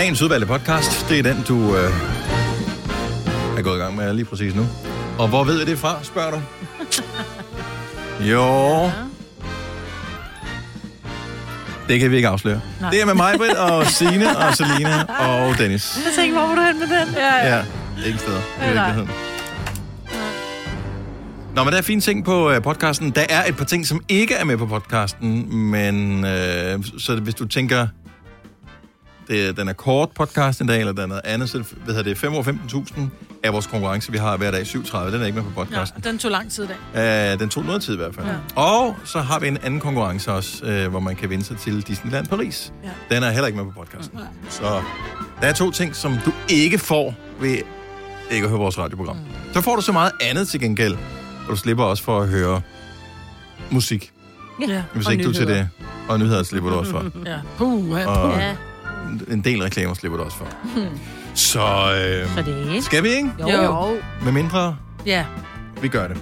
[0.00, 1.90] Dagens udvalgte podcast, det er den, du øh,
[3.58, 4.66] er gået i gang med lige præcis nu.
[5.18, 6.40] Og hvor ved jeg det fra, spørger du?
[8.32, 8.90] Jo.
[11.88, 12.60] Det kan vi ikke afsløre.
[12.80, 12.90] Nej.
[12.90, 15.98] Det er med mig, Britt, og Signe, og Selina, og Dennis.
[16.04, 17.14] Jeg tænkte, hvor var du hen med den?
[17.16, 17.62] Ja, Ja,
[18.06, 18.38] ikke steder.
[18.38, 19.10] i virkeligheden.
[21.54, 23.10] Nå, men der er fine ting på øh, podcasten.
[23.10, 27.34] Der er et par ting, som ikke er med på podcasten, men øh, så hvis
[27.34, 27.86] du tænker,
[29.30, 32.02] det, den er kort podcast en dag, eller den er noget andet, så hvad hedder
[32.10, 33.00] det, 5 år 15.000
[33.44, 34.98] er vores konkurrence, vi har hver dag 7.30.
[35.12, 36.02] Den er ikke med på Ja, podcasten.
[36.04, 37.32] den tog lang tid i dag.
[37.32, 38.26] Øh, den tog noget tid i hvert fald.
[38.26, 38.34] Ja.
[38.62, 41.80] Og så har vi en anden konkurrence også, øh, hvor man kan vinde sig til
[41.82, 42.72] Disneyland Paris.
[42.84, 43.14] Ja.
[43.14, 44.18] Den er heller ikke med på podcasten.
[44.48, 44.62] Så
[45.40, 47.58] der er to ting, som du ikke får ved
[48.30, 49.16] ikke at høre vores radioprogram.
[49.16, 49.22] Mm.
[49.52, 52.60] Så får du så meget andet til gengæld, og du slipper også for at høre
[53.70, 54.12] musik,
[54.68, 55.68] Ja, hvis ikke du til det.
[56.08, 57.04] Og nyheder slipper du også for.
[57.26, 57.38] Ja.
[57.58, 58.38] Puh, ja, Og.
[58.38, 58.56] Ja,
[59.30, 60.46] en del reklamer slipper du også for.
[61.34, 62.84] Så øh, for det.
[62.84, 63.30] skal vi ikke?
[63.40, 63.48] Jo.
[63.48, 63.62] Jo.
[63.62, 63.96] jo.
[64.22, 65.24] Med mindre Ja.
[65.82, 66.16] vi gør det.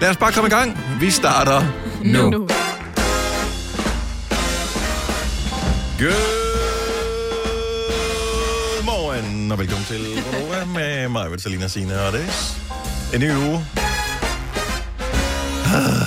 [0.00, 0.78] Lad os bare komme i gang.
[1.00, 1.62] Vi starter
[2.04, 2.30] nu.
[2.30, 2.48] Nu.
[8.70, 12.26] Good morgen, og velkommen til Gonova med mig, Vitalina Sina og det.
[13.14, 13.64] En ny uge.
[15.64, 16.06] Ah,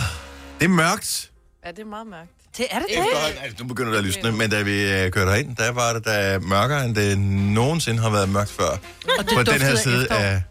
[0.60, 1.30] Det er mørkt.
[1.66, 2.30] Ja, det er meget mørkt.
[2.58, 2.98] Det er det det.
[3.00, 5.94] Efterhånden, altså, nu begynder det at lysne, men da vi øh, kørte herind, der var
[5.94, 8.70] det der mørkere, end det nogensinde har været mørkt før.
[8.70, 8.80] Og
[9.26, 10.20] det På den her duftede side efterår.
[10.20, 10.42] af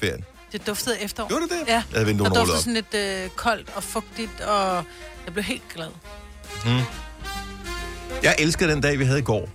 [0.00, 0.24] ferien.
[0.52, 1.28] Det duftede efterår.
[1.28, 1.58] Gjorde det det?
[1.68, 1.72] Ja.
[1.72, 2.58] Jeg havde rullet duftede op.
[2.58, 4.84] sådan lidt øh, koldt og fugtigt, og
[5.26, 5.88] jeg blev helt glad.
[8.22, 9.48] Jeg elsker den dag, vi havde i går.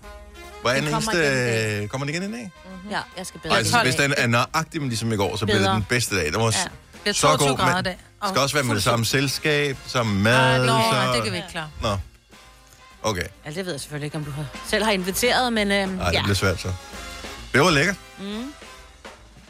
[0.63, 1.67] Var Den den kommer eneste...
[1.71, 2.51] igen i øh, Kommer den igen i dag?
[2.91, 3.53] Ja, jeg skal bedre.
[3.53, 5.75] Ej, altså, hvis den er nøjagtig med ligesom i går, så bliver det Bedre.
[5.75, 6.25] den bedste dag.
[6.25, 6.45] Den var Ja.
[6.57, 6.63] ja.
[7.03, 7.97] Det er så 22 god, grader i men dag.
[8.21, 10.33] Det skal også være med det samme selskab, samme mad.
[10.35, 10.91] Ej, nå, så...
[10.91, 11.69] nej, det kan vi ikke klare.
[11.81, 11.97] Nå.
[13.03, 13.23] Okay.
[13.45, 16.07] Ja, det ved jeg selvfølgelig ikke, om du har, selv har inviteret, men øhm, Nej,
[16.09, 16.21] det ja.
[16.23, 16.73] bliver svært så.
[17.53, 17.95] Det var lækkert.
[18.19, 18.53] Mm.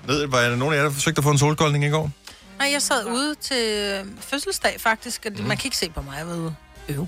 [0.05, 2.11] Ved, var der nogen af jer, der forsøgte at få en solkoldning i går?
[2.59, 5.45] Nej, jeg sad ude til øh, fødselsdag faktisk, og det- Mm.
[5.47, 6.55] man kan ikke se på mig, jeg var ude.
[6.89, 7.07] Øv.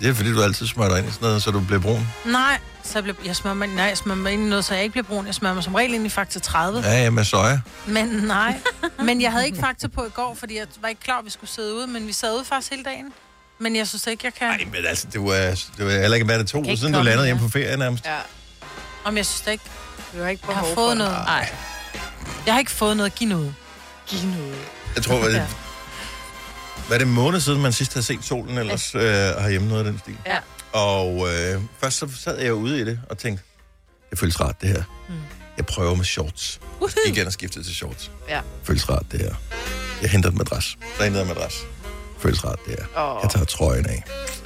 [0.00, 2.08] Det er fordi, du altid smører dig ind i sådan noget, så du bliver brun.
[2.24, 4.74] Nej, så jeg, blev, jeg smører mig, nej, jeg smører mig ind i noget, så
[4.74, 5.26] jeg ikke bliver brun.
[5.26, 6.80] Jeg smører mig som regel ind i Faktor 30.
[6.80, 7.60] Ja, ja, med soja.
[7.86, 8.60] Men nej,
[8.98, 11.30] men jeg havde ikke Faktor på i går, fordi jeg var ikke klar, at vi
[11.30, 13.12] skulle sidde ude, men vi sad ude faktisk hele dagen.
[13.58, 14.48] Men jeg synes ikke, jeg kan...
[14.48, 15.34] Nej, men altså, det var,
[15.78, 17.24] det var heller ikke været det to uger siden, du landede ja.
[17.24, 18.04] hjemme på ferie nærmest.
[18.04, 18.16] Ja,
[19.04, 19.64] Om jeg synes da ikke,
[20.14, 21.12] du har ikke jeg har behov fået for noget.
[21.12, 21.48] Nej.
[22.46, 23.54] Jeg har ikke fået noget at give noget.
[24.06, 24.56] Giv noget.
[24.94, 25.46] Jeg tror, det,
[26.86, 29.86] hvad er det en måned siden, man sidst har set solen ellers øh, herhjemme noget
[29.86, 30.16] af den stil?
[30.26, 30.38] Ja.
[30.72, 33.44] Og øh, først så sad jeg ude i det og tænkte,
[34.10, 34.82] det føles rart det her.
[35.08, 35.14] Mm.
[35.56, 36.60] Jeg prøver med shorts.
[37.06, 38.10] Igen at skifte til shorts.
[38.28, 38.40] Ja.
[38.62, 39.34] Føles rart det her.
[40.02, 40.76] Jeg henter et madras.
[40.98, 41.54] Der er en madras.
[42.18, 43.02] Føles rart det her.
[43.02, 43.20] Åh.
[43.22, 44.04] Jeg tager trøjen af.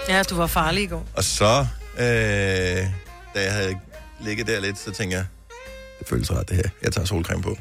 [0.08, 1.06] Ja, du var farlig i går.
[1.14, 1.66] Og så,
[1.98, 2.06] øh,
[3.34, 3.78] da jeg havde
[4.20, 5.26] ligget der lidt, så tænkte jeg,
[5.98, 6.68] det føles rart det her.
[6.82, 7.58] Jeg tager solcreme på.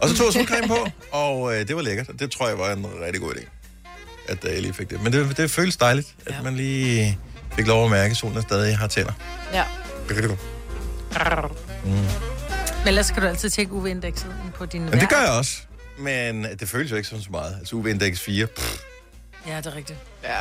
[0.00, 0.88] Og så tog jeg solcreme på,
[1.22, 2.10] og øh, det var lækkert.
[2.18, 3.44] Det tror jeg var en rigtig god idé,
[4.28, 5.02] at jeg lige fik det.
[5.02, 6.42] Men det, det føles dejligt, at Ja.
[6.42, 7.18] man lige
[7.56, 9.12] fik lov at mærke, at solen stadig har tænder.
[9.52, 9.64] Ja.
[12.78, 15.52] Men ellers skal du altid tjekke UV-indekset på din Men det gør jeg også.
[15.98, 17.56] Men det føles jo ikke sådan så meget.
[17.58, 18.46] Altså UV-index 4.
[18.46, 18.76] Pff.
[19.46, 19.98] Ja, det er rigtigt.
[20.24, 20.36] Ja.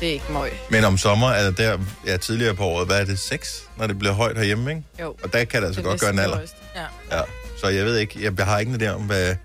[0.00, 0.52] Det er ikke møg.
[0.70, 3.86] Men om sommer er det der, ja, tidligere på året, hvad er det, 6, når
[3.86, 4.82] det bliver højt herhjemme, ikke?
[5.00, 5.16] Jo.
[5.22, 6.40] Og der kan det altså Det godt gøre en alder.
[6.74, 7.16] Ja.
[7.16, 7.22] Ja,
[7.60, 9.36] så jeg ved ikke, jeg har ikke en idé om, hvad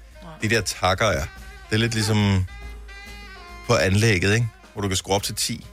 [0.41, 1.23] de der takker er.
[1.69, 2.45] Det er lidt ligesom
[3.69, 4.47] på anlægget, ikke?
[4.73, 5.65] Hvor du kan skrue op til 10.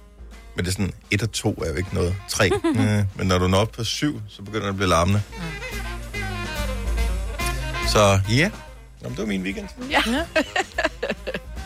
[0.57, 2.17] Men det er sådan, 1 og 2 er jo ikke noget.
[2.29, 2.51] 3.
[2.65, 2.81] mm,
[3.19, 5.23] men når du når op på 7, så begynder det at blive larmende.
[7.89, 8.51] Så ja, yeah.
[9.03, 9.69] Jamen, det var min weekend.
[9.91, 10.03] Jeg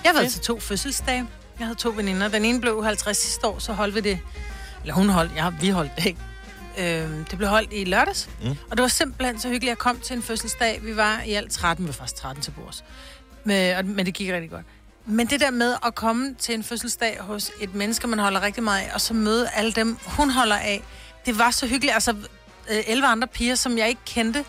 [0.04, 1.26] har været til to fødselsdage.
[1.58, 2.28] Jeg havde to veninder.
[2.28, 4.18] Den ene blev 50 sidste år, så holdt vi det.
[4.82, 6.20] Eller hun holdt, ja, vi holdt det ikke.
[6.78, 8.30] Øhm, det blev holdt i lørdags.
[8.40, 8.48] Mm.
[8.48, 8.56] Mm.
[8.70, 9.68] Og det var simpelthen så hyggeligt.
[9.68, 10.80] Jeg kom til en fødselsdag.
[10.82, 12.84] Vi var i alt 13, vi var faktisk 13 til bords.
[13.44, 14.66] Men, og, men det gik rigtig godt.
[15.10, 18.62] Men det der med at komme til en fødselsdag hos et menneske, man holder rigtig
[18.62, 20.82] meget af, og så møde alle dem, hun holder af,
[21.26, 21.94] det var så hyggeligt.
[21.94, 22.10] Altså,
[22.70, 24.44] øh, 11 andre piger, som jeg ikke kendte.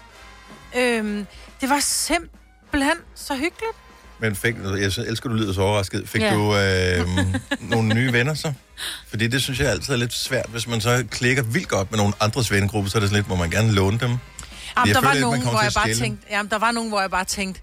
[0.77, 1.27] Øhm,
[1.61, 3.75] det var simpelthen så hyggeligt.
[4.19, 6.09] Men fik, jeg elsker, du lyder så overrasket.
[6.09, 6.33] Fik Ja.
[6.33, 7.07] du øh,
[7.71, 8.53] nogle nye venner så?
[9.07, 11.97] Fordi det synes jeg altid er lidt svært, hvis man så klikker vildt godt med
[11.99, 14.09] nogle andres vennegruppe, så er det sådan lidt, må man gerne låne dem.
[14.09, 14.19] Jamen,
[14.75, 17.11] jeg der føler var nogen, hvor jeg bare tænkte, jamen, der var nogen, hvor jeg
[17.11, 17.61] bare tænkte,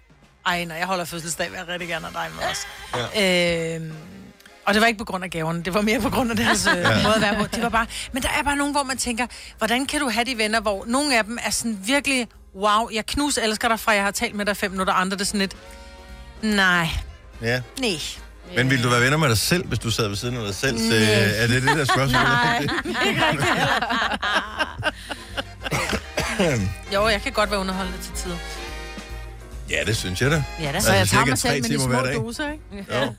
[0.49, 2.67] ej, når jeg holder fødselsdag, vil jeg rigtig gerne have dig med os.
[3.15, 3.75] Ja.
[3.77, 3.93] Øhm,
[4.67, 6.67] og det var ikke på grund af gaverne, det var mere på grund af deres
[6.67, 7.47] øh, måde at være på.
[7.57, 9.27] De var bare, men der er bare nogen, hvor man tænker,
[9.59, 13.07] hvordan kan du have de venner, hvor nogle af dem er sådan virkelig, wow, jeg
[13.07, 15.41] knus elsker dig fra, jeg har talt med dig fem minutter, andre det er sådan
[15.41, 15.57] lidt,
[16.43, 16.89] nej,
[17.43, 17.61] Ja.
[17.81, 17.91] nej.
[18.57, 20.55] Men ville du være venner med dig selv, hvis du sad ved siden af dig
[20.55, 20.79] selv?
[20.79, 21.43] Så, Nej.
[21.43, 22.23] er det det der spørgsmål?
[22.23, 22.67] Nej,
[26.95, 28.37] Jo, jeg kan godt være underholdende til tider.
[29.71, 30.45] Ja, det synes jeg da.
[30.61, 30.69] Ja da.
[30.73, 32.87] Altså, Så jeg tager mig selv med de små doser, ikke?
[33.03, 33.15] Jo.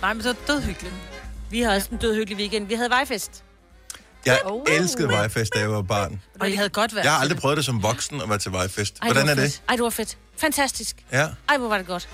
[0.00, 0.94] Nej, men så er det dødhyggeligt.
[1.50, 2.66] Vi har også en død hyggelig weekend.
[2.66, 3.42] Vi havde vejfest.
[4.26, 4.62] Jeg Oh.
[4.70, 6.20] elskede vejfest, da jeg var barn.
[6.40, 7.42] Og I havde godt været Jeg har aldrig det.
[7.42, 8.98] prøvet det som voksen at være til vejfest.
[9.02, 9.62] Ej, Hvordan er det?
[9.68, 10.18] Ej, det var fedt.
[10.38, 10.96] Fantastisk.
[11.12, 11.26] Ja.
[11.48, 12.08] Ej, hvor var det godt.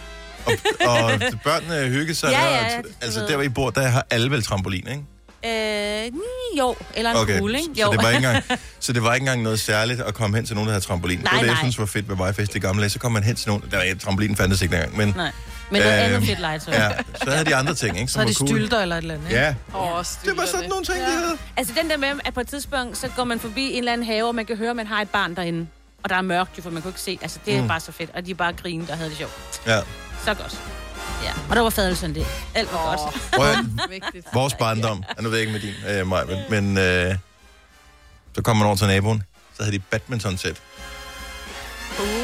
[0.47, 0.53] Og,
[0.87, 1.11] og
[1.45, 2.45] børnene hygge sig Ja, der.
[2.51, 5.03] ja, og- du altså, der hvor I bor, der har alle vel trampolin, ikke?
[5.47, 6.77] Øh, ni, jo.
[6.95, 7.75] Eller en Okay, kugle, ikke?
[7.75, 7.91] så Jo.
[7.93, 8.45] det, var ikke engang,
[8.81, 11.19] så det var ikke engang noget særligt at komme hen til nogen, der havde trampolin.
[11.19, 11.63] det var Nej, det, jeg nej.
[11.63, 12.91] synes var fedt ved vejfest i gamle dage.
[12.91, 15.33] Så kom man hen til nogen, der var trampolinen fandtes ikke engang, men Nej.
[15.71, 16.75] Men noget Øhm, andet fedt legetøj.
[16.75, 16.91] ja,
[17.25, 18.09] så havde de andre ting, ikke?
[18.09, 18.49] Så Som er var de cool.
[18.49, 19.41] stylter eller et eller andet, ikke?
[19.41, 21.37] Ja, Åh, det var sådan nogle ting, de havde.
[21.57, 24.07] Altså den der med, at på et tidspunkt, så går man forbi en eller anden
[24.07, 25.67] have, og man kan høre, at man har et barn derinde.
[26.03, 27.19] Og der er mørkt, jo, for man kunne ikke se.
[27.23, 27.63] Altså, det er Mm.
[27.63, 27.69] mm.
[27.69, 28.11] bare så fedt.
[28.15, 29.33] Og de er bare grine, der havde det sjovt.
[29.67, 29.81] Ja.
[30.25, 30.61] Så godt.
[31.23, 31.33] Ja.
[31.51, 32.27] Og der var fadelsen det.
[32.55, 33.15] Alt var Åh, godt.
[33.33, 37.17] Prøv vores barndom, ja, nu ved jeg ikke med din, øh, Maj, men, men øh,
[38.35, 39.23] så kom man over til naboen,
[39.57, 40.63] så havde de badminton-sæt.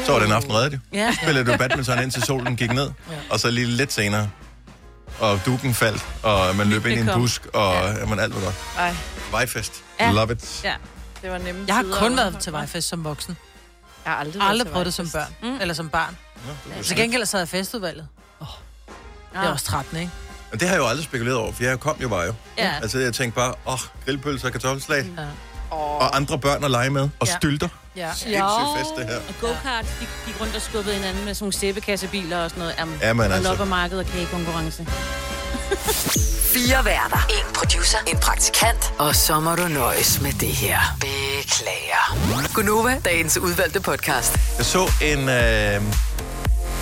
[0.05, 0.79] Så var den aften reddet jo.
[0.93, 1.15] Ja.
[1.21, 2.91] Spillede du badminton indtil solen gik ned,
[3.29, 4.29] og så lige lidt senere,
[5.19, 7.99] og duken faldt, og man løb ind i en busk, og ja.
[7.99, 8.55] jamen, alt var godt.
[8.77, 8.95] Ej,
[9.31, 9.83] Vejfest.
[9.99, 10.11] Ja.
[10.11, 10.61] Love it.
[10.63, 10.73] Ja.
[11.21, 13.37] det var nemme Jeg har kun været til vejfest som voksen.
[14.05, 15.35] Jeg har aldrig, aldrig prøvet det som børn.
[15.43, 15.61] Mm.
[15.61, 16.17] Eller som barn.
[16.47, 18.18] Nå, det Til gengæld sad jeg i
[19.31, 19.33] festudvalget.
[19.33, 19.51] Det er Ja.
[19.53, 20.11] også 13, ikke?
[20.51, 22.33] Men det har jeg jo aldrig spekuleret over, for jeg kom jo bare jo.
[22.57, 22.73] Ja.
[22.81, 25.23] Altså, jeg tænkte bare, åh, oh, grillpølser og kartoffelsalat, Ja.
[25.75, 27.35] Og andre børn at lege med, og Ja.
[27.37, 27.67] stylter.
[27.95, 28.09] Ja.
[28.13, 29.15] Sindssygt fest, det her.
[29.15, 32.75] Og go-kart, de gik rundt og skubbede hinanden med sådan nogle sæbekassebiler og sådan noget.
[32.79, 33.49] Jamen, Jamen, og altså.
[33.49, 34.87] loppermarked og kagekonkurrence.
[36.53, 37.27] Fire værter.
[37.29, 37.97] En producer.
[38.07, 38.93] En praktikant.
[38.97, 40.79] Og så må du nøjes med det her.
[40.99, 42.17] Beklager.
[42.53, 44.37] Gunova, dagens udvalgte podcast.
[44.57, 45.81] Jeg så en øh,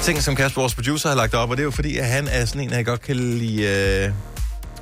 [0.03, 2.27] ting, som Kasper, vores producer, har lagt op, og det er jo fordi, at han
[2.27, 3.63] er sådan en, jeg godt kan lide
[4.05, 4.11] øh,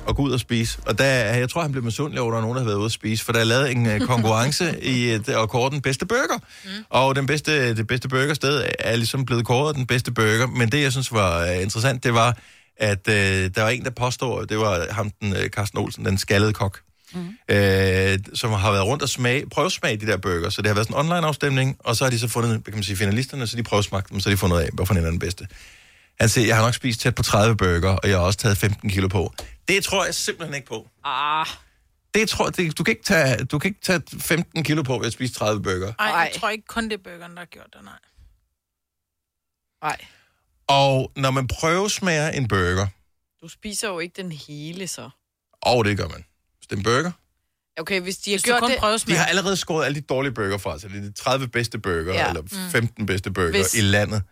[0.08, 0.78] at gå ud og spise.
[0.86, 1.04] Og der,
[1.34, 2.92] jeg tror, han blev misundelig over, at der er nogen, der har været ude at
[2.92, 6.38] spise, for der er lavet en øh, konkurrence i øh, og kåret den bedste burger.
[6.64, 6.70] Mm.
[6.90, 10.46] Og den bedste, det bedste burgersted er ligesom blevet kåret den bedste burger.
[10.46, 12.38] Men det, jeg synes var øh, interessant, det var,
[12.76, 16.18] at øh, der var en, der påstår, det var ham, den, øh, Carsten Olsen, den
[16.18, 16.80] skaldede kok,
[17.14, 17.28] mm.
[17.48, 20.50] øh, som har været rundt og smage, prøvesmage de der burger.
[20.50, 22.74] Så det har været sådan en online-afstemning, og så har de så fundet, hvad kan
[22.74, 25.04] man sige, finalisterne, så de prøvesmagte dem, så har de fundet ud af, hvorfor en
[25.04, 25.48] er den bedste.
[26.20, 28.58] Han siger, jeg har nok spist tæt på 30 burger, og jeg har også taget
[28.58, 29.32] 15 kilo på.
[29.68, 30.88] Det tror jeg simpelthen ikke på.
[31.04, 31.46] ah,
[32.14, 35.06] Det tror det, du, kan ikke tage, du kan ikke tage 15 kilo på ved
[35.06, 35.92] at spise 30 burger.
[35.98, 37.98] Ej, jeg tror ikke kun det er burgeren, der har gjort det, nej.
[39.82, 39.96] nej.
[40.68, 42.86] Og når man prøvesmager en burger,
[43.42, 45.10] Du spiser jo ikke den hele, så.
[45.62, 46.24] og det gør man.
[46.70, 47.10] Det er en burger,
[47.78, 48.78] Okay, hvis de har Hvis du gjort kun det...
[48.78, 51.48] prøver de har allerede skåret alle de dårlige burger fra, så det er de 30
[51.48, 52.28] bedste burger, ja.
[52.28, 52.42] Eller
[52.72, 54.22] 15 bedste burger Hvis- i landet.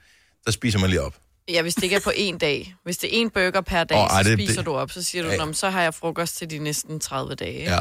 [0.47, 1.15] Der spiser man lige op.
[1.49, 2.75] Ja, hvis det ikke er på en dag.
[2.85, 4.91] Hvis det er en burger per dag, oh, ej, så det- spiser det- du op.
[4.91, 5.47] Så siger du, Ja.
[5.47, 5.53] ja.
[5.53, 7.53] så har jeg frokost til de næsten 30 dage.
[7.59, 7.71] ikke?
[7.73, 7.79] Ja.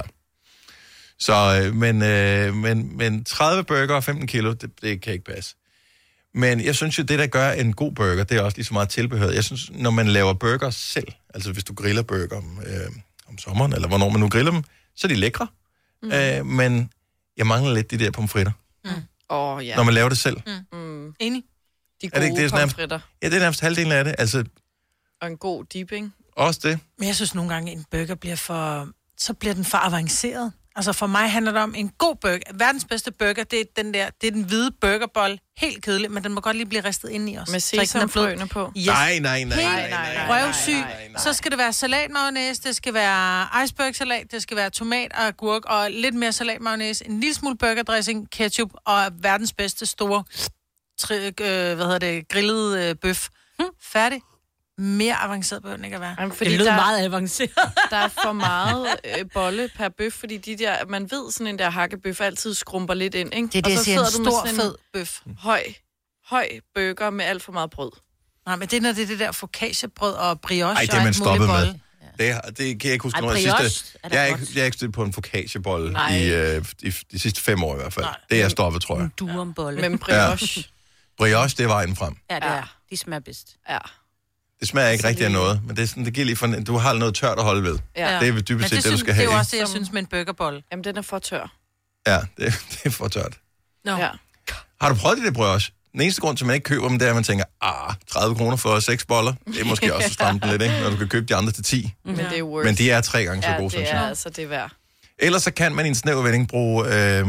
[1.20, 5.26] Så, øh, men, øh, men, men 30 burger og 15 kilo, det, det kan ikke
[5.26, 5.56] passe.
[6.34, 8.74] Men jeg synes jo, det der gør en god burger, det er også lige så
[8.74, 9.30] meget tilbehør.
[9.30, 12.92] Jeg synes, når man laver burger selv, altså hvis du griller burger om, øh,
[13.34, 14.64] om sommeren, eller hvornår man nu griller dem,
[14.96, 15.48] så er de lækre.
[16.04, 16.12] Mm.
[16.12, 16.92] Øh, men
[17.38, 18.52] jeg mangler lidt de der pomfritter,
[18.86, 18.92] Åh,
[19.30, 19.76] oh, ja.
[19.76, 20.38] når man laver det selv.
[20.74, 21.44] Mm, Enig?
[22.02, 23.00] de Er det gode ikke det, sådan er- pomfritter.
[23.24, 24.16] Ja, det er nærmest halvdelen af det.
[24.18, 24.44] Altså,
[25.22, 26.13] Og en god dipping.
[26.38, 26.80] også det.
[26.98, 28.90] Men jeg synes nogle gange, en burger bliver for...
[29.18, 30.52] Så bliver den for avanceret.
[30.75, 32.39] Altså for mig handler det om en god burger.
[32.53, 35.38] Verdens bedste burger, det er den der, det er den hvide burgerbold.
[35.58, 37.50] Helt kedelig, men den må godt lige blive ristet ind i os.
[37.51, 38.72] Med sesamfrøene på.
[38.77, 38.88] Yes.
[38.88, 40.46] Nej, nej, nej, Helt nej, nej, nej.
[40.46, 40.84] røvsyg.
[41.18, 45.62] Så skal det være salatmayonnaise, det skal være icebergsalat, det skal være tomat og agurk,
[45.65, 50.24] og lidt mere salatmayonnaise, en lille smule burgerdressing, ketchup og verdens bedste store
[51.00, 53.27] tri, øh, hvad hedder det, grillet øh, bøf.
[53.60, 53.65] Hm.
[53.82, 54.22] Færdig.
[54.77, 56.15] Mere avanceret behøver den ikke at være.
[56.20, 57.50] Jamen, Fordi det lød der, meget avanceret.
[57.92, 58.88] der er for meget
[59.20, 62.94] øh, bolle per bøf, fordi de der, man ved, sådan en der hakkebøf altid skrumper
[62.94, 63.48] lidt ind, ikke?
[63.48, 64.75] Det er det, og jeg så siger, en sidder du med stor, sådan en fed
[64.94, 65.20] bøf.
[65.39, 65.63] høj,
[66.25, 67.92] høj burger med alt for meget brød.
[68.46, 71.03] Nej, men det er, når det er det der focaccia-brød og brioche Ej, det er
[71.03, 71.56] man stoppet med.
[71.56, 71.80] bolle.
[72.20, 73.98] Det, det kan jeg ikke huske, Ej, når jeg brioche sidste...
[74.03, 77.20] er Jeg er, ikke, jeg er ikke stødt på en focaccia-bolle i, øh, i de
[77.20, 78.06] sidste fem år i hvert fald.
[78.06, 78.15] Nej.
[78.30, 79.10] Det er jeg stoppet, tror jeg.
[79.20, 79.82] Du om bolle.
[79.89, 80.63] Men brioche,
[81.18, 82.15] Brioche, det er vejen frem.
[82.30, 82.48] Ja, det Ja.
[82.53, 82.77] er.
[82.89, 83.56] De smager bedst.
[83.70, 83.77] ja.
[84.63, 86.48] Det smager ikke Så rigtig af noget, men det, er sådan, det giver lige for,
[86.48, 87.79] du har noget tørt at holde ved.
[87.98, 88.20] ja.
[88.20, 89.24] Det er dybest set det, det, du skal det er have.
[89.24, 89.39] jo ikke?
[89.39, 90.63] også det, jeg synes med en burgerbolle.
[90.72, 91.53] Jamen, den er for tør.
[92.08, 93.34] Ja, det, det er for tørt.
[93.86, 93.98] No.
[93.98, 94.10] Ja.
[94.82, 95.72] Har du prøvet det der brioche?
[95.93, 97.93] Den eneste grund til, at man ikke køber dem, det er, at man tænker, ah,
[98.12, 99.34] 30 kroner for seks boller.
[99.48, 100.79] Det er måske også at stramme den lidt, ikke?
[100.84, 101.93] Når du kan købe de andre til 10.
[102.05, 102.65] Men det er worth.
[102.65, 104.08] Men de er tre gange så ja, gode, det synes er jeg.
[104.08, 104.72] altså det er værd.
[105.20, 106.86] Ellers så kan man i en snæver vending bruge...
[106.86, 107.27] Øh,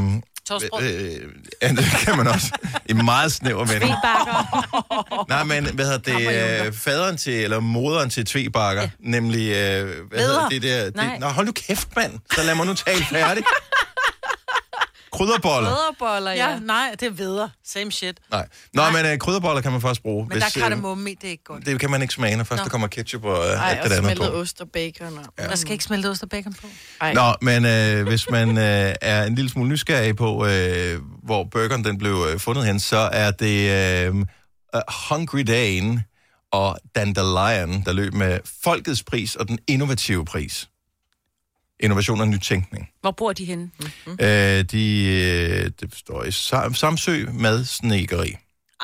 [0.48, 0.82] Toastbrød.
[0.82, 1.28] øh,
[1.62, 2.46] ja, det kan man også.
[2.86, 3.66] I meget snæver.
[3.66, 5.24] Bakker.
[5.28, 6.18] Nej, men hvad hedder
[6.58, 6.66] det?
[6.66, 8.90] Øh, faderen til, eller moderen til tvebakker, ja.
[9.00, 10.90] nemlig, øh, hvad hedder det der?
[10.94, 11.10] Nej.
[11.10, 12.12] Det, nå, hold nu kæft, mand.
[12.34, 13.44] Så lad mig nu tale færdig.
[15.16, 15.68] Krydderboller.
[15.68, 16.50] Krydderboller, ja.
[16.50, 17.50] Ja, nej, det er videre.
[17.64, 18.16] Same shit.
[18.30, 18.47] Nej.
[18.75, 20.26] Nå, men uh, krydderboller kan man faktisk bruge.
[20.28, 21.66] Men der er øh, kardemomme i, det er ikke godt.
[21.66, 22.64] det kan man ikke smage, når først Nå.
[22.64, 24.38] der kommer ketchup og uh, Ej, alt og det andet smeltet på.
[24.38, 25.18] ost og bacon.
[25.18, 25.25] Og...
[25.38, 26.66] Der skal ikke smelte ost og bacon på.
[27.00, 27.14] Ej.
[27.14, 31.85] Nå, men øh, hvis man øh, er en lille smule nysgerrig på, øh, hvor burgeren
[31.85, 33.71] den blev øh, fundet hen, så er det
[34.06, 34.25] øh, uh,
[35.11, 36.04] Hungry Dane
[36.52, 40.68] og Dandelion, der løb med folkets pris og den innovative pris.
[41.80, 42.90] Innovation og nytænkning.
[43.00, 43.70] Hvor bor de henne?
[44.06, 44.12] Mm.
[44.20, 44.28] Øh,
[44.64, 48.36] de, øh, det står i Sam- Samsø med snekeri.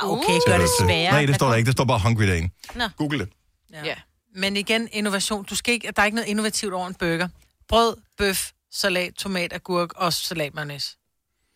[0.02, 1.12] Okay, gør det sværere.
[1.12, 1.66] Nej, det står der ikke.
[1.66, 2.42] Det står bare Hungry.
[2.74, 2.84] Nå.
[2.96, 3.28] Google det.
[3.72, 3.84] Ja.
[3.84, 3.94] Ja.
[4.34, 5.44] Men igen, innovation.
[5.44, 7.28] Du skal ikke, der er ikke noget innovativt over en burger.
[7.68, 10.96] Brød, bøf, salat, tomat, agurk og salatmayonnaise.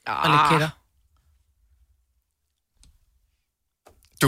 [0.07, 0.69] Og lidt kætter.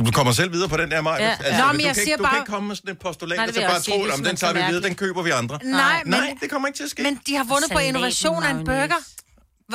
[0.04, 1.24] Du kommer selv videre på den der, Maja.
[1.24, 1.30] Ja.
[1.30, 2.90] Altså, Nå, du men jeg kan, siger ikke- du bare- kan ikke komme med sådan
[2.90, 3.98] et postulat, Nej, og det så bare sige.
[3.98, 5.58] tro, Det om den tager vi videre, den køber vi andre.
[5.64, 7.02] Nej, men, Nej, det kommer ikke til at ske.
[7.02, 9.02] men de har vundet på innovation af en burger.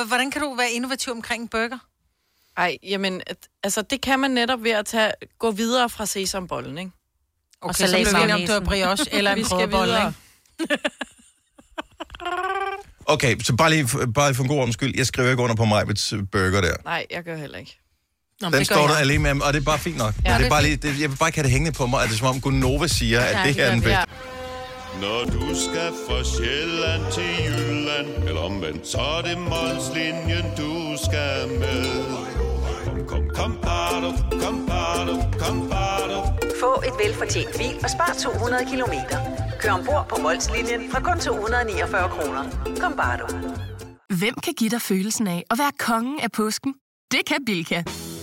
[0.06, 1.78] Hvordan kan du være innovativ omkring en burger?
[2.56, 3.20] Ej, jamen,
[3.62, 6.90] altså det kan man netop ved at tage, gå videre fra sesambollen, ikke?
[7.60, 9.36] Okay, Og så salat bliver vi om, har brioche eller en
[9.70, 10.06] videre.
[10.60, 10.78] ikke?
[13.06, 14.94] Okay, så bare lige, bare lige for en god ordens skyld.
[14.96, 16.74] Jeg skriver ikke under på Majbets burger der.
[16.84, 17.78] Nej, jeg gør heller ikke.
[18.42, 19.00] Nå, men Den står der jeg.
[19.00, 20.14] alene med, og det er bare fint nok.
[20.14, 21.76] Ja, det er det er bare lige, det, jeg vil bare ikke have det hængende
[21.78, 23.82] på mig, at det er som om Gunova siger, at Ja, det her er den
[23.82, 24.04] bedste.
[25.00, 30.72] Når du skal fra Sjælland til Jylland Eller omvendt, så er det Molslinjen, du
[31.04, 31.84] skal med
[32.86, 34.10] Kom, kom, kom, bado,
[34.44, 36.18] kom, bado, kom, bado.
[36.60, 39.18] Få et velfortjent bil og spar 200 kilometer.
[39.60, 42.42] Kør ombord på Molslinjen fra kun 249 kroner.
[42.80, 43.26] Kom bare du.
[44.16, 46.74] Hvem kan give dig følelsen af at være kongen af påsken?
[47.12, 47.82] Det kan Bilka!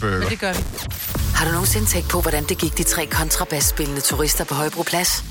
[0.00, 0.18] Burger.
[0.18, 0.62] Men det gør vi.
[1.34, 5.24] Har du nogensinde tænkt på, hvordan det gik de tre kontrabasspillende turister på Højbroplads?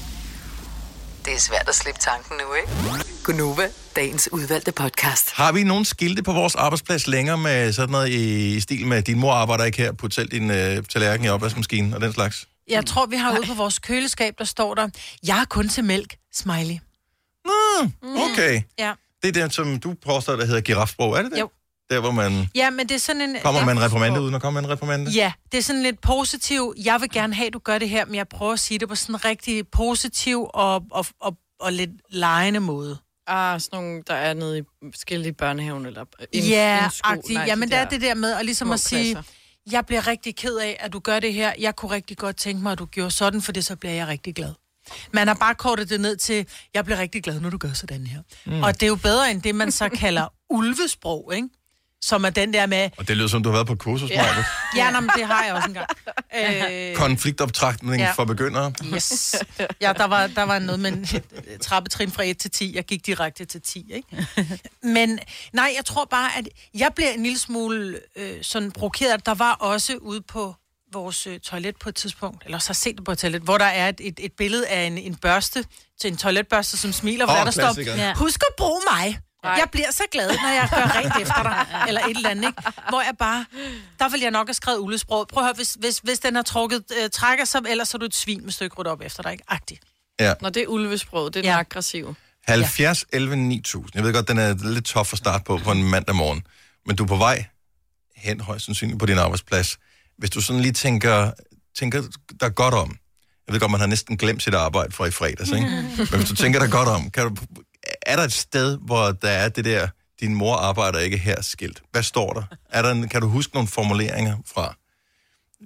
[1.26, 3.06] Det er svært at slippe tanken nu, ikke?
[3.24, 5.32] Gunova, dagens udvalgte podcast.
[5.32, 9.20] Har vi nogle skilte på vores arbejdsplads længere med sådan noget i stil med, din
[9.20, 12.48] mor arbejder ikke her, put selv din øh, tallerken i opvaskemaskinen og den slags?
[12.70, 14.90] Jeg tror, vi har ude på vores køleskab, der står der,
[15.28, 16.76] jeg er kun til mælk, smiley.
[18.04, 18.62] Okay.
[18.80, 18.94] Ja.
[19.24, 21.40] Det er det, som du påstår, der hedder girafsprog, er det det?
[21.40, 21.50] Jo.
[21.90, 23.36] Der, hvor man Ja, men det er sådan en...
[23.44, 25.12] kommer ja, med en reprimande uden at komme med en reprimande?
[25.12, 26.74] Ja, det er sådan lidt positiv.
[26.86, 28.90] Jeg vil gerne have, at du gør det her, men jeg prøver at sige det
[28.90, 32.98] på sådan en rigtig positiv og, og, og, og lidt lejende måde.
[33.28, 37.10] Ah, sådan nogle, der er nede i i børnehaven, eller en, Ja, en sko.
[37.10, 37.34] agtigt.
[37.34, 39.32] Nej, Jamen, de det er det der med at ligesom at sige, klasser.
[39.72, 41.54] jeg bliver rigtig ked af, at du gør det her.
[41.60, 44.08] Jeg kunne rigtig godt tænke mig, at du gjorde sådan, for det så bliver jeg
[44.08, 44.54] rigtig glad.
[45.12, 48.08] Man har bare kortet det ned til, jeg bliver rigtig glad, når du gør sådan
[48.08, 48.20] her.
[48.46, 48.64] Mm.
[48.64, 50.28] Og det er jo bedre end det, man så kalder
[50.58, 51.50] ulvesprog, ikke?
[52.06, 54.26] Som er den der med, Og det lyder som, du har været på kursus, ja.
[54.76, 55.88] ja, nå, men det har jeg også engang.
[56.92, 58.12] Øh, Konfliktoptrækning Ja.
[58.12, 58.74] for begyndere.
[58.96, 59.36] Yes.
[59.82, 62.76] Ja, der var, der var noget med en et trappetrin fra 1 til 10.
[62.76, 64.28] Jeg gik direkte til 10, ikke?
[64.84, 65.20] Men
[65.54, 69.26] nej, jeg tror bare, at jeg bliver en lille smule øh, sådan provokeret.
[69.26, 70.56] Der var også ude på
[70.94, 73.58] vores øh, toilet på et tidspunkt, eller også har set det på et toilet, hvor
[73.58, 75.66] der er et, et, et billede af en, en børste,
[76.02, 79.20] til en toiletbørste, som smiler, hvor Åh, der, der står, husk at bruge mig.
[79.50, 82.62] Jeg bliver så glad, når jeg gør rent efter dig, eller et eller andet, ikke?
[82.90, 83.46] Hvor jeg bare,
[84.00, 85.28] der vil jeg nok have skrevet ulesprog.
[85.28, 88.00] Prøv at høre, hvis, hvis, hvis den har trukket, øh, trækker sig, ellers så er
[88.00, 89.44] du et svin med stykke ryddet op efter dig, ikke?
[89.48, 89.82] Agtigt.
[90.20, 90.34] Ja.
[90.42, 91.52] Når det er ulvesprog, det er Ja.
[91.52, 92.16] den aggressive.
[92.48, 93.92] 70, 11, 9000.
[93.96, 96.44] Jeg ved godt, den er lidt tof at starte på på en mandag morgen.
[96.86, 97.46] Men du er på vej
[98.16, 99.78] hen højst sandsynligt på din arbejdsplads.
[100.18, 101.32] Hvis du sådan lige tænker,
[101.80, 102.04] tænker
[102.42, 102.98] dig godt om.
[103.48, 105.66] Jeg ved godt, man har næsten glemt sit arbejde fra i fredags, ikke?
[105.98, 107.36] Men hvis du tænker dig godt om, kan du,
[108.02, 109.88] er der et sted, hvor der er det der,
[110.20, 111.84] din mor arbejder ikke her skilt?
[111.92, 112.44] Hvad står der?
[112.70, 114.76] Er der en, kan du huske nogle formuleringer fra?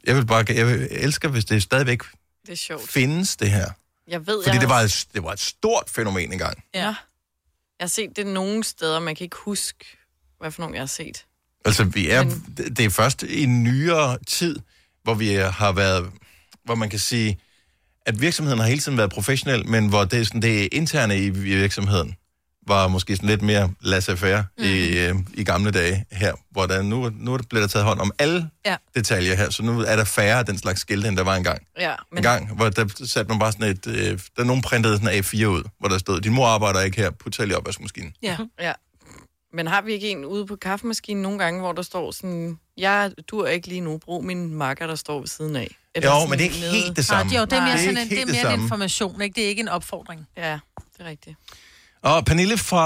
[0.04, 2.02] Jeg vil bare, jeg vil elsker, hvis det stadigvæk
[2.46, 2.90] Det er sjovt.
[2.90, 3.70] findes, det her.
[4.08, 6.64] Jeg ved, Fordi jeg, det var, et, det var et stort fænomen engang.
[6.74, 6.86] Ja.
[6.86, 6.96] Jeg
[7.80, 9.86] har set det nogle steder, man kan ikke huske,
[10.40, 11.26] hvad for nogle jeg har set.
[11.66, 12.56] Altså, vi er, Men...
[12.58, 14.60] det er først i nyere tid,
[15.04, 16.12] hvor vi har været,
[16.64, 17.40] hvor man kan sige,
[18.10, 21.30] at virksomheden har hele tiden været professionel, men hvor det sådan, det er interne i
[21.30, 22.16] virksomheden,
[22.68, 24.64] var måske sådan lidt mere laissez-faire mm.
[24.64, 28.12] i, øh, i gamle dage her, hvor der nu, nu bliver der taget hånd om
[28.20, 28.76] alle Ja.
[28.96, 31.62] detaljer her, så nu er der færre af den slags skilte, end der var engang.
[31.80, 34.98] Ja, En men gang, hvor der satte man bare sådan et, øh, der nogen printede
[34.98, 37.54] sådan en A4 ud, hvor der stod, din mor arbejder ikke her, put selv i
[37.54, 38.14] opvaskemaskinen.
[38.24, 38.38] Ja.
[38.62, 38.74] Ja.
[39.54, 43.12] Men har vi ikke en ude på kaffemaskinen nogle gange, hvor der står sådan, jeg
[43.28, 45.76] dur ikke lige nu, brug min makker, der står ved siden af?
[45.96, 47.32] Eller Jo, men det er ikke nede- helt det Nej, samme.
[47.32, 48.54] det, jo, det er mere, Det er sådan ikke en, det er helt det mere
[48.54, 49.36] en information, ikke?
[49.36, 50.28] Det er ikke en opfordring.
[50.38, 51.38] Ja, det er rigtigt.
[52.02, 52.86] Og Pernille fra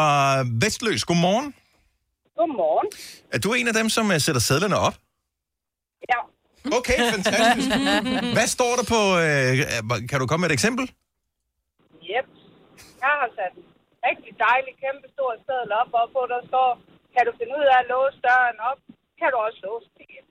[0.62, 1.54] Vestløs, godmorgen.
[2.38, 2.88] Godmorgen.
[3.34, 4.96] Er du en af dem, som øh, sætter sædlerne op?
[6.10, 6.20] Ja.
[6.78, 7.68] Okay, fantastisk.
[8.38, 9.00] Hvad står der på...
[9.20, 10.84] Øh, kan du komme med et eksempel?
[10.84, 12.28] Yep.
[13.02, 13.54] Jeg har sat
[14.08, 16.70] rigtig dejlig, kæmpe stor sædel op, og på der står,
[17.16, 18.80] kan du finde ud af at låse døren op,
[19.20, 20.26] kan du også låse det igen.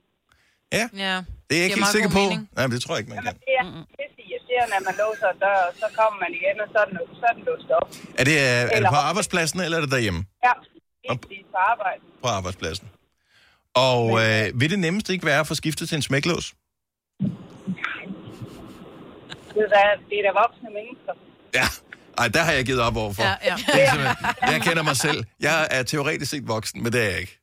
[0.77, 0.85] Ja.
[1.05, 1.15] ja.
[1.47, 2.23] Det er jeg ikke helt sikker på.
[2.55, 3.33] Nej, men det tror jeg ikke, man kan.
[3.47, 3.65] Det er
[3.97, 6.87] pisse irriterende, at man låser en dør, og så kommer man igen, og så er
[6.89, 7.87] den, så er den låst op.
[8.19, 10.21] Er det, øh, er det på arbejdspladsen, eller er det derhjemme?
[10.47, 10.53] Ja,
[11.03, 12.01] lige præcis på arbejde.
[12.23, 12.87] På arbejdspladsen.
[13.89, 16.45] Og øh, vil det nemmeste ikke være at få skiftet til en smæklås?
[19.55, 21.13] Det er, da- det er da voksne mennesker.
[21.59, 21.67] Ja.
[22.17, 23.23] Ej, der har jeg givet op overfor.
[23.23, 23.55] Ja, ja.
[23.75, 25.23] Det er jeg kender mig selv.
[25.39, 27.39] Jeg er teoretisk set voksen, men det er jeg ikke.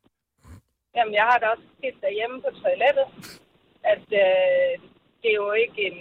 [0.97, 3.07] Jamen, jeg har da også set derhjemme på toilettet,
[3.93, 4.73] at øh,
[5.23, 5.97] det er jo ikke en...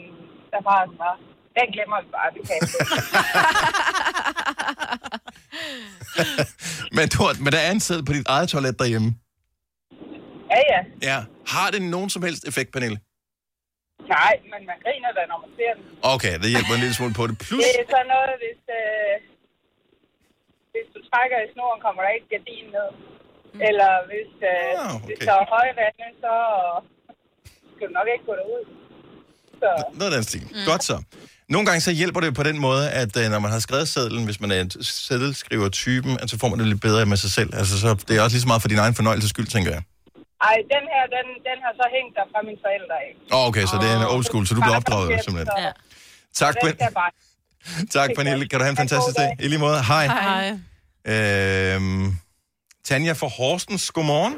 [0.51, 1.13] Der bare var...
[1.57, 2.59] Den glemmer vi bare, det kan.
[6.91, 9.15] Men, du, har- men der er en sæd på dit eget toilet derhjemme.
[10.51, 10.79] Ja, ja.
[11.13, 11.23] Ja.
[11.47, 12.99] Har det nogen som helst effekt, Pernille?
[14.15, 15.83] Nej, men man griner da, når man ser den.
[16.15, 17.35] Okay, det hjælper en lille smule på det.
[17.45, 19.13] Plus, Det er sådan noget, hvis, øh,
[20.73, 22.89] hvis du trækker i snoren, kommer der ikke et gardin ned.
[23.69, 25.05] Eller hvis, øh, Ah, okay.
[25.07, 26.33] hvis der er højvande, så
[27.75, 28.63] skal du nok ikke gå derud.
[29.61, 30.43] Så, noget af den stil.
[30.51, 30.65] Mm.
[30.71, 30.95] Godt så.
[31.53, 34.25] Nogle gange så hjælper det på den måde, at øh, når man har skrevet sedlen,
[34.25, 37.49] hvis man er en seddelskriver-typen, at så får man det lidt bedre med sig selv.
[37.59, 39.83] Altså, så det er også lige så meget for din egen fornøjelses skyld, tænker jeg.
[40.47, 43.11] Ej, den her, den, den har så hængt der fra mine forældre af.
[43.35, 45.49] Oh, okay, så det er en old school, så du bliver opdraget simpelthen.
[45.65, 45.71] Ja.
[46.41, 46.79] Tak, Pen-
[47.95, 48.43] tak Pernille.
[48.49, 49.31] Kan du have en fantastisk dag?
[49.43, 49.79] I lige måde.
[49.91, 50.05] Hej.
[50.27, 50.45] Hej.
[51.13, 52.05] Øhm,
[52.87, 54.35] Tanja fra Horsens, godmorgen.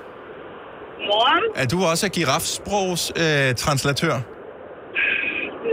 [1.12, 1.46] Morgen.
[1.62, 4.16] Er du også girafsprogs øh, translatør?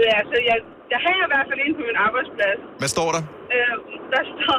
[0.04, 0.58] Ja, altså, jeg,
[0.92, 2.60] jeg har i hvert fald inde på min arbejdsplads.
[2.80, 3.22] Hvad står der?
[3.54, 3.74] Øh,
[4.14, 4.58] der står,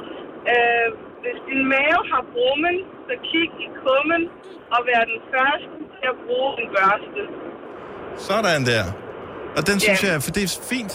[0.53, 0.87] øh,
[1.23, 2.75] hvis din mave har brummen,
[3.09, 4.21] så kig i kummen
[4.73, 5.69] og vær den første
[5.99, 7.21] til at bruge en børste.
[8.27, 8.83] Sådan der.
[9.57, 10.07] Og den synes Ja.
[10.11, 10.93] jeg, for det er fint.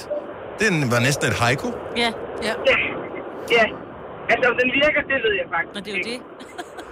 [0.64, 1.68] Den var næsten et haiku.
[2.02, 2.10] Ja.
[2.48, 2.54] Ja.
[2.70, 2.76] Ja.
[3.56, 3.64] ja.
[4.32, 6.18] Altså, om den virker, det ved jeg faktisk Og det er jo det.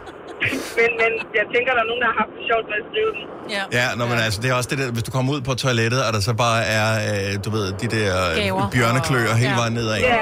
[0.79, 3.11] men, men jeg tænker, der er nogen, der har haft det sjovt med at skrive
[3.17, 3.23] den.
[3.57, 3.63] Ja.
[3.79, 6.01] Ja, når man, altså, det er også det der, hvis du kommer ud på toilettet,
[6.07, 8.11] og der så bare er, øh, du ved, de der
[8.43, 8.65] Gaver.
[8.67, 9.61] øh, bjørnekløer hele Ja.
[9.63, 9.97] vejen nedad.
[9.99, 10.21] Ja, ja.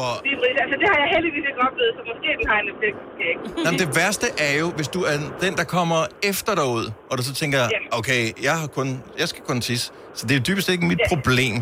[0.00, 0.56] Hvor, Lige præcis.
[0.64, 2.98] Altså, det har jeg heldigvis ikke oplevet, så måske den har en effekt.
[3.30, 3.40] ikke.
[3.64, 7.14] Jamen, det værste er jo, hvis du er den, der kommer efter dig ud, og
[7.18, 7.60] du så tænker,
[7.98, 8.88] okay, jeg, har kun,
[9.20, 9.86] jeg skal kun tisse,
[10.18, 11.54] så det er jo dybest ikke mit problem.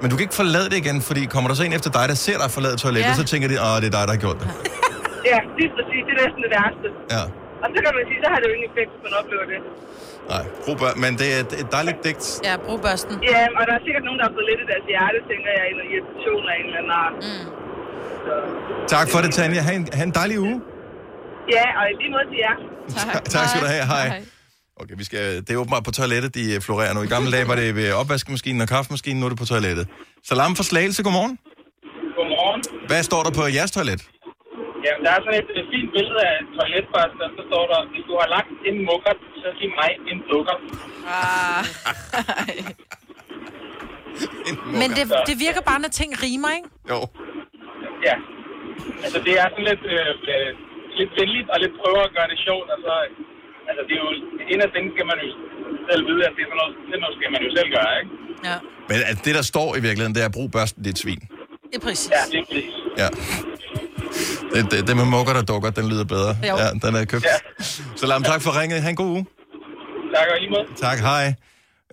[0.00, 2.18] Men du kan ikke forlade det igen, fordi kommer der så en efter dig, der
[2.26, 3.20] ser dig forlade toilettet, Ja.
[3.22, 4.48] så tænker de, åh, det er dig, der har gjort det.
[5.30, 6.02] Ja, lige præcis.
[6.06, 6.88] Det er næsten det værste.
[7.14, 7.22] Ja.
[7.62, 9.58] Og så kan man sige, så har det jo ingen effekt, hvis man oplever det.
[10.32, 12.24] Nej, brug bør, men det er et, dejligt digt.
[12.48, 13.14] Ja, brug børsten.
[13.32, 15.64] Ja, og der er sikkert nogen, der har fået lidt i deres hjerte, tænker jeg,
[15.72, 17.14] en irritation af en eller anden art.
[17.26, 17.44] Mm.
[18.94, 19.60] Tak for det, Tanja.
[19.68, 20.60] Ha' en, ha en dejlig uge.
[21.56, 22.56] Ja, og i lige måde til jer.
[22.96, 23.84] Tak, tak skal du have.
[23.94, 24.06] Hej.
[24.82, 27.00] Okay, vi skal, det er åbenbart på toilettet, de øh, florerer nu.
[27.08, 29.84] I gamle dage var det ved opvaskemaskinen og kaffemaskinen, nu er det på toilettet.
[30.30, 31.34] Salam for Slagelse, godmorgen.
[32.16, 32.60] Godmorgen.
[32.90, 34.00] Hvad står der på jeres toilet?
[34.84, 37.78] Jamen, der er sådan et, et fint billede af et toiletbørste, og så står der,
[37.92, 40.56] hvis du har lagt en mukker, så giv mig en dukker.
[41.16, 41.62] Ah.
[44.80, 46.68] Men det, det virker bare, når ting rimer, ikke?
[46.92, 46.98] Jo.
[48.06, 48.16] Ja.
[49.04, 50.50] Altså, det er sådan lidt, øh, øh,
[50.98, 52.94] lidt venligt og lidt prøver at gøre det sjovt, og så...
[53.68, 54.10] Altså, det er jo...
[54.52, 55.28] En af dem skal man jo
[55.88, 57.92] selv vide, at det er sådan noget, det er noget skal man jo selv gøre,
[58.00, 58.12] ikke?
[58.48, 58.56] Ja.
[58.90, 61.22] Men at det, der står i virkeligheden, det er, brug børsten, det er et svin.
[61.70, 62.10] Det er præcis.
[62.16, 62.74] Ja, det er præcis.
[63.02, 63.08] Ja.
[64.52, 66.32] Det, det, det med mukker, der dukker, den lyder bedre.
[66.50, 66.54] Jo.
[66.62, 67.24] Ja, den er købt.
[67.32, 67.36] Ja.
[68.00, 68.82] Salam, tak for ringet.
[68.82, 69.26] Ha' en god uge.
[70.14, 70.66] Tak, og lige måde.
[70.86, 71.24] Tak, hej.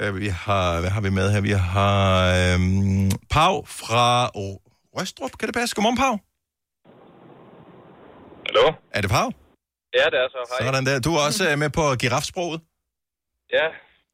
[0.02, 1.42] Øh, Vi har, hvad har vi med her?
[1.42, 2.00] Vi har
[2.38, 4.56] øhm, Pau fra oh,
[4.98, 5.72] Røstrup, kan det passe?
[5.76, 6.14] Godmorgen, Pau.
[8.48, 8.66] Hallo?
[8.96, 9.28] Er det Pau?
[10.00, 10.42] Ja, det er så.
[10.52, 10.60] Hej.
[10.66, 10.96] Sådan der.
[11.08, 12.60] Du er også øh, med på girafsproget.
[13.58, 13.68] Ja,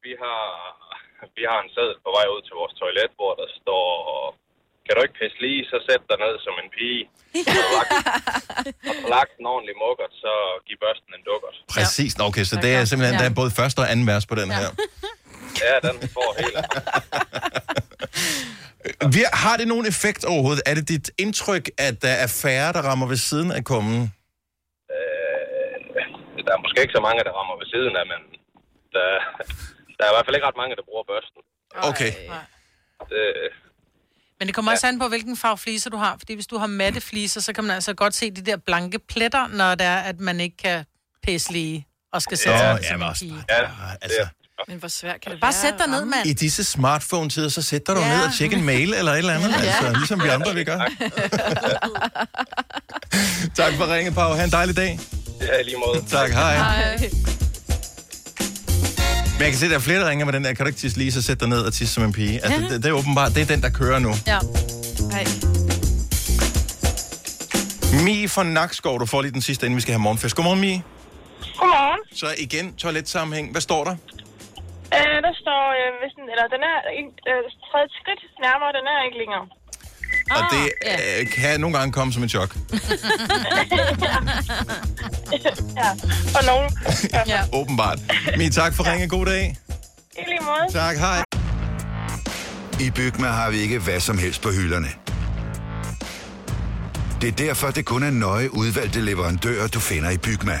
[0.04, 0.42] vi har,
[1.38, 3.86] vi har en seddel på vej ud til vores toilet, hvor der står,
[4.84, 7.02] kan du ikke pisse lige, så sæt dig ned som en pige.
[7.56, 7.90] Du lagt,
[9.16, 10.32] lagt en ordentlig mukkert, så
[10.66, 11.56] giv børsten en dukkert.
[11.74, 12.12] Præcis.
[12.28, 14.68] Okay, så det er simpelthen, der er både første og anden vers på den her.
[15.64, 16.56] Ja, den får helt.
[19.14, 20.62] Vi, har det nogen effekt overhovedet?
[20.66, 24.00] Er det dit indtryk, at der er færre, der rammer ved siden af kummen?
[24.94, 25.74] Øh,
[26.46, 28.20] der er måske ikke så mange, der rammer ved siden af, men
[28.94, 29.06] der,
[29.96, 31.40] der er i hvert fald ikke ret mange, der bruger børsten.
[31.90, 32.12] Okay.
[33.10, 33.22] Det,
[34.38, 36.16] Men det kommer også an på, hvilken farve fliser du har.
[36.18, 38.98] Fordi hvis du har matte fliser, så kan man altså godt se de der blanke
[38.98, 40.84] pletter, når det er, at man ikke kan
[41.22, 43.24] pæsle i og skal sætte Ja, sig ja, som men også.
[43.48, 43.68] Ja,
[44.02, 44.26] altså,
[44.68, 46.26] Men hvor svært kan det Bare sæt dig ned, mand.
[46.26, 48.16] I disse smartphone-tider, så sætter du Ja.
[48.16, 49.48] ned og tjekker en mail eller et eller andet.
[49.54, 49.56] Ja.
[49.58, 50.78] Altså, ligesom vi andre, vi gør.
[53.56, 54.32] tak for ringet, Pau.
[54.34, 55.00] Ha' en dejlig dag.
[55.40, 56.04] Ja, lige måde.
[56.10, 56.56] Tak, hej.
[59.32, 60.52] Men jeg kan se, at der er flere, der ringer med den der.
[60.54, 62.44] Kan du ikke tisse lige, så sæt dig ned og tisse som en pige.
[62.44, 62.68] Altså, Ja.
[62.68, 64.14] det, det, er åbenbart, det er den, der kører nu.
[64.26, 64.38] Ja.
[65.12, 65.26] Hej.
[68.04, 70.34] Mi fra Nakskov, du får lige den sidste, inden vi skal have morgenfest.
[70.36, 70.82] Godmorgen, Mi.
[71.58, 72.00] Godmorgen.
[72.18, 73.50] Så igen, toiletsammenhæng.
[73.50, 73.96] Hvad står der?
[74.96, 76.76] Øh, der står, øh, hvis den, eller den er
[77.30, 79.44] øh, tredje skridt nærmere, den er ikke længere.
[80.36, 82.50] Og det øh, kan nogle gange komme som et chok.
[85.80, 85.90] ja,
[86.34, 86.68] for nogen.
[87.26, 87.40] Ja.
[87.52, 87.98] Åbenbart.
[88.38, 89.08] Mi, tak for ringe.
[89.08, 89.56] God dag.
[90.18, 90.72] I lige måde.
[90.72, 91.22] Tak, hej.
[92.80, 94.88] I Bygma har vi ikke hvad som helst på hylderne.
[97.20, 100.60] Det er derfor, det kun er nøje udvalgte leverandører, du finder i Bygma.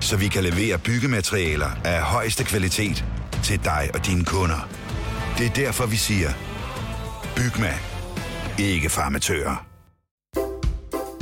[0.00, 3.04] Så vi kan levere byggematerialer af højeste kvalitet
[3.42, 4.68] til dig og dine kunder.
[5.38, 6.30] Det er derfor, vi siger,
[7.36, 7.74] Bygma.
[8.58, 9.66] Ikke farmatører.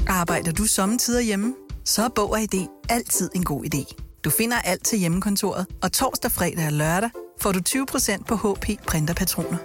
[0.08, 1.54] Arbejder du sommetider hjemme?
[1.84, 3.94] Så er Bog og ID altid en god idé.
[4.24, 8.82] Du finder alt til hjemmekontoret, og torsdag, fredag og lørdag får du 20% på HP
[8.86, 9.58] printerpatroner.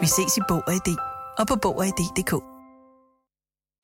[0.00, 0.96] Vi ses i Bog og ID
[1.38, 2.34] og på Bog og ID.dk.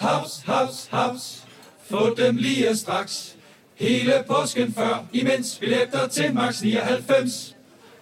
[0.01, 1.47] Haps, haps, haps.
[1.91, 3.37] Få dem lige straks.
[3.75, 7.57] Hele påsken før, imens billetter til max 99.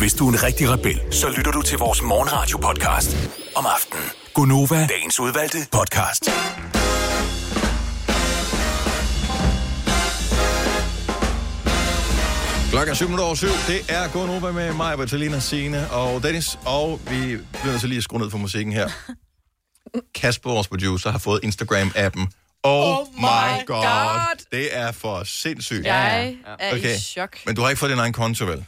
[0.00, 3.16] Hvis du er en rigtig rebel, så lytter du til vores morgenradio-podcast
[3.56, 4.04] om aftenen.
[4.34, 6.24] Gunova, dagens udvalgte podcast.
[12.70, 13.46] Klokken er 7 minutter over 7.
[13.46, 16.58] Det er Gået Nova med mig, Bertalina, Signe og Dennis.
[16.66, 17.16] Og vi
[17.52, 18.88] bliver nødt til lige at skrue ned for musikken her.
[20.20, 22.39] Kasper, vores producer, har fået Instagram-appen.
[22.62, 23.82] Oh, oh my god.
[23.82, 24.44] god.
[24.52, 25.86] Det er for sindssygt.
[25.86, 27.36] Jeg er i chok.
[27.46, 28.64] Men du har ikke fået din egen konto, vel?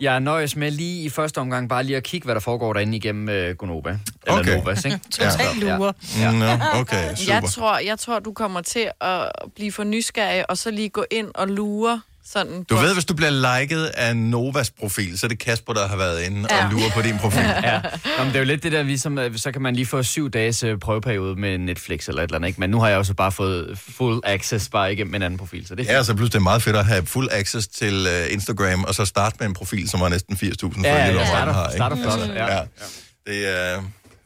[0.00, 2.96] Jeg nøjes med lige i første omgang bare lige at kigge, hvad der foregår derinde
[2.96, 3.98] igennem øh, Gonova.
[4.26, 4.56] Eller Okay.
[4.56, 5.00] Novas, ikke?
[5.10, 5.92] Total lurer.
[6.18, 6.32] Ja.
[6.32, 7.32] Nå, okay, super.
[7.34, 11.04] Jeg tror, jeg tror, du kommer til at blive for nysgerrig, og så lige gå
[11.10, 12.00] ind og lure
[12.32, 12.64] sådan.
[12.64, 15.88] Du på- ved, hvis du bliver liket af Novas profil, så er det Kasper, der
[15.88, 16.64] har været inde Ja.
[16.66, 17.40] og lurer på din profil.
[17.62, 17.80] ja.
[18.18, 20.30] Nå, men det er jo lidt det der, ligesom, så kan man lige få syv
[20.30, 22.60] dages øh, prøveperiode med Netflix eller et eller andet, ikke?
[22.60, 25.74] Men nu har jeg også bare fået full access bare igennem en anden profil, så
[25.74, 28.32] det er Ja, så pludselig det er meget fedt at have fuld access til uh,
[28.32, 31.20] Instagram, og så starte med en profil, som var næsten 80.000 følgere, Ja, ja, eller
[31.20, 31.26] ja.
[31.26, 31.64] hvad Starter- har.
[31.68, 31.76] ikke?
[31.76, 32.54] starter flot, ja.
[32.56, 32.60] ja.
[33.26, 33.82] Det er,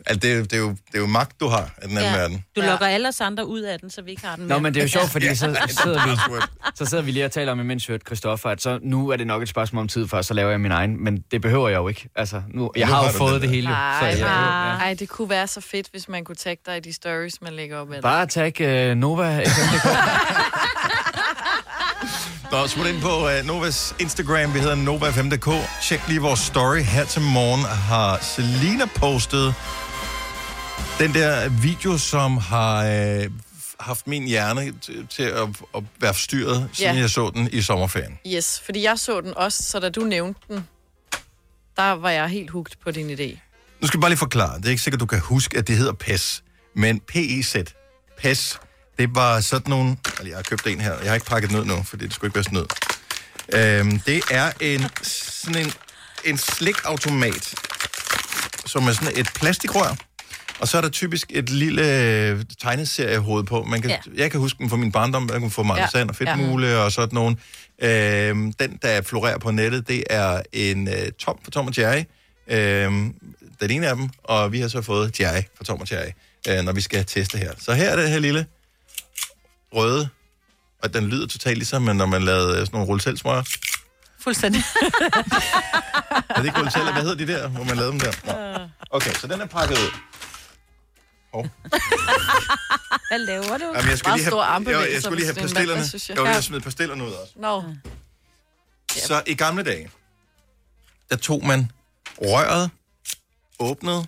[0.09, 2.13] altså, det, er, det, er jo, det er jo magt, du har af den anden
[2.13, 2.19] Ja.
[2.19, 2.45] verden.
[2.57, 4.61] Du lukker alle os andre ud af den, så vi ikke har den Nå, mere.
[4.61, 6.41] men det er jo sjovt, fordi så, er sidder vi,
[6.75, 9.17] så sidder vi lige og taler om, imens vi hørte Christoffer, at så nu er
[9.17, 11.69] det nok et spørgsmål om tid, før så laver jeg min egen, men det behøver
[11.69, 12.09] jeg jo ikke.
[12.17, 13.55] Altså, nu, jeg Nu har har jo du fået den det der.
[13.55, 13.69] hele.
[13.69, 14.67] jo, så Ej, jeg, ja.
[14.71, 14.77] ja.
[14.79, 17.53] Ej, det kunne være så fedt, hvis man kunne tagge dig i de stories, man
[17.53, 18.03] lægger op af.
[18.03, 19.85] Bare tag uh, Nova FMDK.
[22.53, 25.49] Nå, smut ind på uh, Novas Instagram, vi hedder Nova5.dk.
[25.83, 26.79] Tjek lige vores story.
[26.79, 29.55] Her til morgen har Selina postet
[30.99, 33.31] den der video, som har øh,
[33.81, 34.73] haft min hjerne
[35.11, 37.01] til at, at være forstyrret, siden Ja.
[37.01, 38.19] jeg så den i sommerferien.
[38.27, 40.67] Yes, fordi jeg så den også, så da du nævnte den,
[41.77, 43.39] der var jeg helt hugt på din idé.
[43.81, 44.59] Nu skal jeg bare lige forklare.
[44.59, 46.43] Det er ikke sikkert, du kan huske, at det hedder PES.
[46.77, 47.57] Men PEZ,
[48.19, 48.59] PES,
[48.99, 49.97] det var sådan nogle...
[50.07, 50.95] Altså, jeg har købt en her.
[50.99, 52.67] Jeg har ikke pakket den ud nu, fordi det skulle ikke være sådan
[53.53, 53.81] noget.
[53.81, 55.73] Øhm, det er en, sådan en,
[56.25, 57.55] en slikautomat,
[58.67, 59.97] som er sådan et plastikrør.
[60.61, 61.83] Og så er der typisk et lille
[62.29, 63.63] øh, tegneseriehoved på.
[63.63, 63.99] Man kan, Ja.
[64.17, 65.29] Jeg kan huske den fra min barndom.
[65.33, 65.89] Jeg kunne få Martin Ja.
[65.91, 66.17] Sand og.
[66.17, 66.77] Fedtmule ja.
[66.77, 67.39] og sådan nogen.
[67.83, 72.03] Øhm, den, der florerer på nettet, det er en øh, Tom for Tom og Jerry.
[72.49, 73.15] Øhm,
[73.61, 76.11] den ene af dem, og vi har så fået Jerry for Tom og Jerry,
[76.49, 77.53] øh, når vi skal teste her.
[77.59, 78.47] Så her er det her lille
[79.75, 80.09] røde,
[80.83, 83.43] og den lyder totalt ligesom, når man lavede øh, sådan nogle rulleselsmøger.
[84.21, 84.63] Fuldstændig.
[86.31, 86.83] Er det ikke rullesel?
[86.93, 88.13] Hvad hedder de der, hvor man lavede dem der?
[88.91, 89.91] Okay, så den er pakket ud.
[93.09, 93.65] Hvad laver du?
[93.75, 95.81] Jamen, jeg skulle lige have, jeg, jeg skulle lige have pastillerne.
[96.09, 97.33] Jeg vil lige have smidt pastillerne ud også.
[97.37, 97.65] Nå.
[98.93, 99.91] Så i gamle dage,
[101.11, 101.71] der tog man
[102.23, 102.71] røret,
[103.59, 104.07] åbnede, og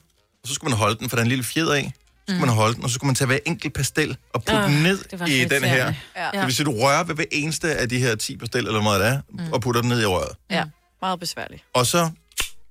[0.49, 1.93] så skulle man holde den, for der er en lille fjeder af.
[2.29, 4.53] Så skulle man holde den, og så skulle man tage hver enkelt pastel og putte
[4.57, 5.95] Ah, den ned i den her.
[6.17, 6.31] Ja.
[6.33, 9.07] Det vil sige, du rører ved hver eneste af de her 10 pastel, eller hvad
[9.07, 9.53] det er, Mm.
[9.53, 10.37] og putter den ned i røret.
[10.51, 10.65] Ja,
[11.03, 11.65] meget besværligt.
[11.75, 12.11] Og så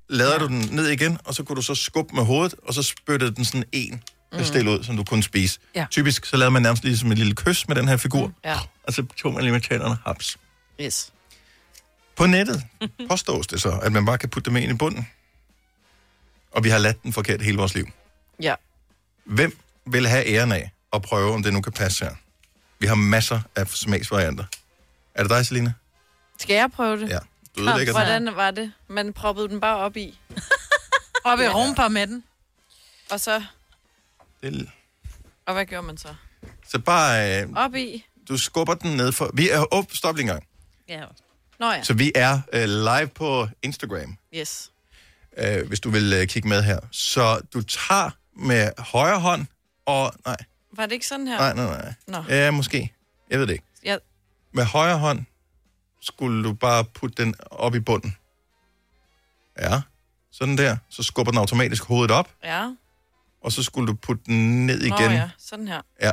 [0.10, 2.84] lader du den ned igen, og så kunne du så skubbe med hovedet, og så
[2.84, 5.60] spyttede den sådan en pastel ud, som du kunne spise.
[5.76, 5.86] Ja.
[5.92, 8.58] Typisk så lavede man nærmest ligesom et lille kys med den her figur, Ja.
[8.84, 10.38] og så tog man lige med tænderne haps.
[10.82, 11.12] Yes.
[12.16, 12.64] På nettet
[13.10, 15.08] påstås det så, at man bare kan putte dem ind i bunden.
[16.52, 17.88] Og vi har ladt den forkert hele vores liv.
[18.42, 18.56] Ja.
[19.26, 22.16] Hvem vil have æren af at prøve, om det nu kan passe her?
[22.80, 24.44] Vi har masser af smagsvarianter.
[25.16, 25.74] Er det dig, Selina?
[26.40, 27.10] Skal jeg prøve det?
[27.10, 27.18] Ja.
[27.58, 28.02] Du ødelægger den.
[28.02, 28.72] Hvordan var det?
[28.88, 30.20] Man proppede den bare op i.
[31.26, 32.24] Op i rumpa med den.
[33.12, 33.44] Og så...
[34.42, 34.70] Det,
[35.46, 36.16] Og hvad gjorde man så?
[36.68, 38.06] så bare, øh, Op i?
[38.30, 39.32] du skubber den ned for...
[39.34, 39.60] Vi er...
[39.72, 40.48] Op, stop lige en gang.
[40.90, 41.04] Ja.
[41.60, 41.84] Nå ja.
[41.84, 44.72] Så vi er øh, live på Instagram, Yes.
[45.38, 46.80] øh, hvis du vil øh, kigge med her.
[46.92, 49.46] Så du tager med højre hånd,
[49.86, 50.14] og...
[50.26, 50.38] Nej,
[50.76, 51.38] Var det ikke sådan her?
[51.38, 51.94] nej, nej, nej.
[52.08, 52.24] Nå.
[52.36, 52.94] Ja, måske.
[53.30, 53.66] Jeg ved det ikke.
[53.84, 53.98] Ja.
[54.52, 55.26] Med højre hånd
[56.02, 58.16] skulle du bare putte den op i bunden.
[59.60, 59.82] Ja,
[60.32, 60.78] sådan der.
[60.90, 62.70] Så skubber den automatisk hovedet op, Ja.
[63.42, 64.92] Og så skulle du putte den ned igen.
[64.92, 65.82] Nå ja, sådan her.
[66.02, 66.12] ja.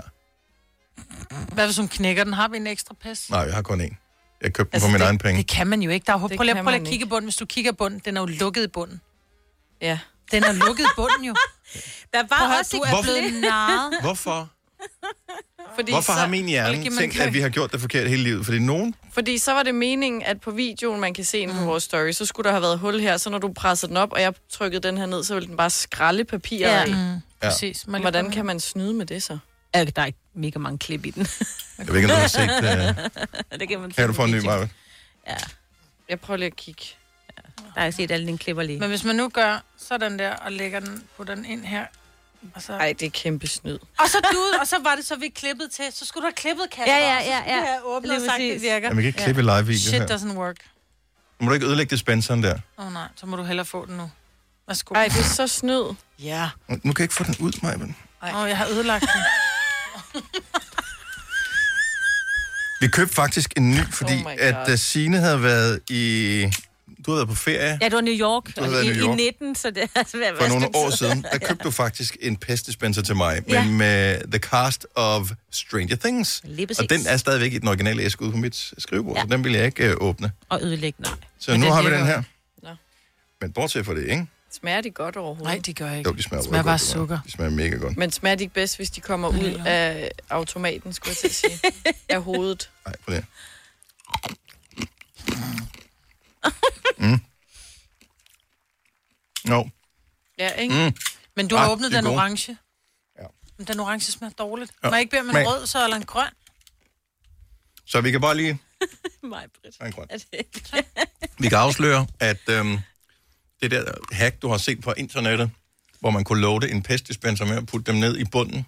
[1.53, 2.33] Hvad hvis hun knækker den?
[2.33, 3.31] Har vi en ekstra pas?
[3.31, 3.95] Nej, jeg har kun én.
[4.43, 5.39] Jeg købte den Altså, for min det, egen penge.
[5.39, 6.05] Det kan man jo ikke.
[6.07, 7.27] Der er, prøv lige, prøv lige man at kigge i bunden.
[7.27, 9.01] Hvis du kigger i bunden, den er jo lukket i bunden.
[9.83, 9.99] Ja.
[10.31, 11.35] Den er lukket i bunden jo.
[12.13, 14.01] Der Prøv var høre, også du et er blevet narret.
[14.01, 14.51] Hvorfor?
[15.75, 18.09] Fordi Hvorfor så, har min hjerne man tænkt, kan- at vi har gjort det forkert
[18.09, 18.45] hele livet?
[18.45, 18.95] Fordi nogen...
[19.13, 22.13] Fordi så var det meningen, at på videoen, man kan se den på vores story,
[22.13, 24.35] så skulle der have været hul her, så når du presser den op, og jeg
[24.51, 26.81] trykkede den her ned, så ville den bare skralde papiret Ja.
[26.83, 26.89] af.
[26.89, 27.87] Mm, præcis.
[27.87, 29.39] Man Hvordan kan man snyde med det så?
[29.75, 31.27] Ja, der er ikke mega mange klip i den.
[31.79, 32.51] Jeg ved ikke, om du har set...
[33.53, 33.59] Uh...
[33.61, 34.69] det kan man Kan du få en ny, Maja?
[35.29, 35.35] Ja.
[36.09, 36.83] Jeg prøver lige at kigge.
[37.57, 38.79] Der har jeg set alle dine klipper lige.
[38.79, 41.85] Men hvis man nu gør sådan der, og lægger den, putter den ind her,
[42.55, 42.73] og så...
[42.73, 43.79] Ej, det er kæmpe snyd.
[43.99, 45.85] Og så du, og så var det så, vi klippede til.
[45.93, 46.93] Så skulle du have klippet Kasper.
[46.93, 47.61] Ja, ja, så ja, skulle ja.
[47.61, 48.89] du have åbnet og sagt, det virker.
[48.89, 50.17] Jamen, vi kan ikke klippe live-video Shit her.
[50.17, 50.57] doesn't work.
[51.41, 52.59] Nu må du ikke ødelægge dispenseren der.
[52.79, 54.11] Åh oh, nej, så må du hellere få den nu.
[54.69, 54.95] Værsgo.
[54.95, 55.95] Ej, det er så snyd.
[56.19, 56.49] Ja.
[56.69, 57.77] Nu kan jeg ikke få den ud, Maja.
[58.23, 59.23] Åh, oh, jeg har ødelagt den.
[62.81, 66.53] Vi købte faktisk en ny, fordi Oh at uh, Signe havde været i...
[67.07, 68.57] Du havde været på ferie Ja, det var New York.
[68.57, 69.19] Du har været i New York.
[69.19, 71.23] I 19, så det er altså ved at for nogle et år siden.
[71.33, 73.65] Der købte du faktisk en pestdispenser til mig, Ja.
[73.65, 76.43] men med The Cast of Stranger Things.
[76.79, 79.23] Og den er stadigvæk i den originale æske ude på mit skrivebord, ja.
[79.23, 80.33] så den vil jeg ikke uh, åbne.
[80.49, 81.13] Og ødelægge, nej.
[81.39, 82.23] Så Men nu har vi den her.
[82.63, 82.69] Nå.
[83.41, 84.27] Men bortset fra det, ikke?
[84.53, 85.45] Smager de godt overhovedet?
[85.45, 86.11] Nej, de gør ikke.
[86.11, 86.93] Jo, de smager, Det smager godt, bare det der.
[86.93, 87.19] sukker.
[87.27, 87.97] De smager mega godt.
[87.97, 91.35] Men smager de ikke bedst, hvis de kommer ud af automaten, skulle jeg til at
[91.35, 91.73] sige?
[92.17, 92.71] af hovedet.
[92.87, 93.25] Nej, på det.
[96.99, 97.21] Mm.
[99.45, 99.65] No.
[100.39, 100.75] Ja, ikke?
[100.87, 100.97] Mm.
[101.37, 102.17] Men du har Ah, åbnet de den gode.
[102.17, 102.57] orange.
[103.19, 103.27] Ja.
[103.59, 104.73] Men den orange smager dårligt.
[104.83, 104.89] Ja.
[104.89, 106.31] Må jeg ikke bede om en Men- rød, så eller en grøn?
[107.87, 108.59] Så vi kan bare lige...
[109.23, 109.81] Mig, Britt.
[109.81, 110.07] Nej, grøn.
[110.11, 110.63] Er det ikke?
[111.39, 112.79] Vi kan afsløre, at øhm,
[113.63, 115.51] det der hack, du har set på internettet,
[116.01, 118.67] hvor man kunne loade en pestdispenser med at putte dem ned i bunden,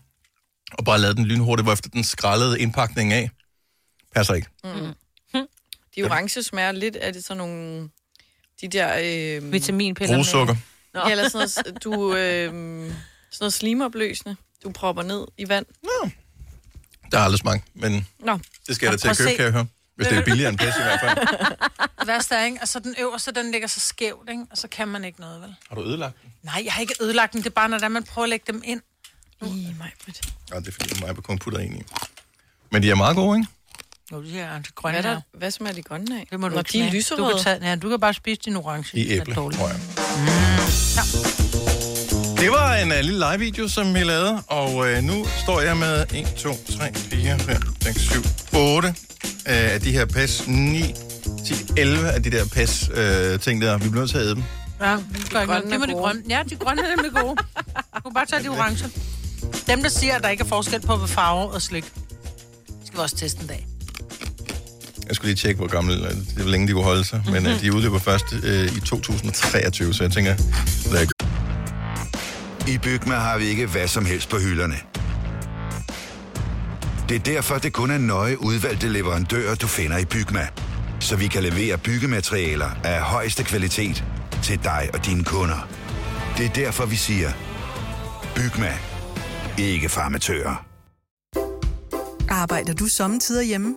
[0.73, 3.31] og bare lade den lynhurtigt, hvorefter den skrællede indpakningen af,
[4.15, 4.49] passer ikke.
[4.65, 4.95] Mm.
[5.97, 7.91] De orange smager lidt af det sådan nogle...
[8.61, 8.89] De der...
[9.39, 10.17] Øh, Vitaminpiller.
[10.17, 10.57] med- Brugsukker.
[10.95, 11.01] Nå.
[11.01, 12.93] Ja, eller sådan noget, du, øh, sådan
[13.41, 15.67] noget slimopløsende, du propper ned i vand.
[17.13, 18.39] Der har aldrig smagt, men Nå.
[18.67, 19.67] det skal jeg da til at købe, kan jeg høre.
[19.97, 21.17] Hvis det er billigere end pest i hvert fald.
[21.99, 22.59] Det værste er, ikke?
[22.61, 24.43] Altså, den øverste, den ligger så skævt, ikke?
[24.51, 25.55] Og så kan man ikke noget, vel?
[25.69, 26.33] Har du ødelagt den?
[26.43, 27.41] Nej, jeg har ikke ødelagt den.
[27.41, 28.81] Det er bare, når man prøver at lægge dem ind.
[29.43, 30.21] I mig, Britt.
[30.53, 31.83] Ja, det er fordi, mig kun putter en i.
[32.73, 33.51] Men de er meget gode, ikke?
[34.13, 36.27] Jo, de her de grønne Hvad, er der, hvad smager de grønne af?
[36.31, 37.23] Det må du Nå, ikke de er lyserøde.
[37.23, 38.99] Du kan, tage, ja, du kan bare spise din orange.
[38.99, 39.79] I Det er æble, tror jeg.
[42.41, 46.07] Det var en uh, lille live-video, som vi lavede, og uh, nu står jeg med
[46.15, 48.23] 1, 2, 3, 4, 5, 6, 7,
[48.59, 48.95] 8 uh,
[49.47, 50.95] af de her PES, 9,
[51.47, 53.79] 10, 11 af de der PES-ting der.
[53.79, 54.45] Vi bliver nødt til at æde dem.
[54.81, 55.49] Ja, det noget.
[55.49, 56.23] grønne Det må er de grønne.
[56.29, 57.37] Ja, de grønne er nemlig gode.
[57.97, 58.85] Du kan bare tage de orange.
[59.67, 61.85] Dem, der siger, at der ikke er forskel på ved farve og slik,
[62.85, 63.67] skal vi også teste en dag.
[65.09, 67.47] Jeg skulle lige tjekke, hvor gammel, øh, det hvor længe de kunne holde sig, men
[67.47, 71.07] uh, de udløber først uh, i 2023, så jeg tænker, er
[72.69, 74.77] I Bygma har vi ikke hvad som helst på hylderne.
[77.09, 80.49] Det er derfor, det kun er nøje udvalgte leverandører, du finder i Bygma.
[81.01, 84.05] Så vi kan levere byggematerialer af højeste kvalitet
[84.43, 85.69] til dig og dine kunder.
[86.39, 87.31] Det er derfor, vi siger,
[88.35, 88.73] Bygma.
[89.59, 90.65] Ikke for amatører.
[92.29, 93.77] Arbejder du sommetider hjemme?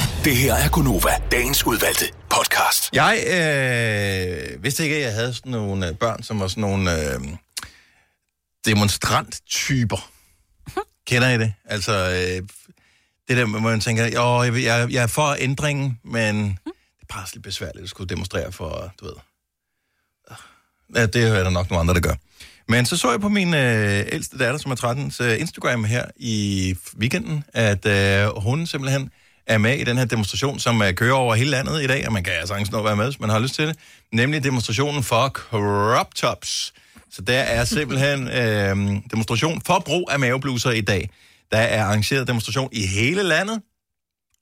[0.25, 2.89] Det her er Gunova, dagens udvalgte podcast.
[2.93, 7.13] Jeg øh, vidste ikke, at jeg havde sådan nogle øh, børn, som var sådan nogle
[7.13, 7.19] øh,
[8.65, 10.11] demonstranttyper.
[11.07, 11.53] Kender I det?
[11.65, 12.47] Altså, øh,
[13.27, 17.13] det der, hvor man tænker, jo, jeg, jeg, jeg er for ændringen, men det er
[17.13, 19.13] bare lidt besværligt at skulle demonstrere for, du ved.
[20.95, 22.15] Ja, det er der nok nogle andre, der gør.
[22.67, 26.05] Men så så jeg på min øh, ældste datter, som er 13, så Instagram her
[26.15, 29.11] i weekenden, at øh, hun simpelthen
[29.53, 32.13] er med i den her demonstration, som øh, kører over hele landet i dag, og
[32.13, 33.75] man kan altså sagtens nå at være med, hvis man har lyst til det,
[34.13, 36.73] nemlig demonstrationen for crop tops.
[37.09, 41.09] Så der er simpelthen øh, demonstration for brug af mavebluser i dag.
[41.51, 43.61] Der er arrangeret demonstration i hele landet.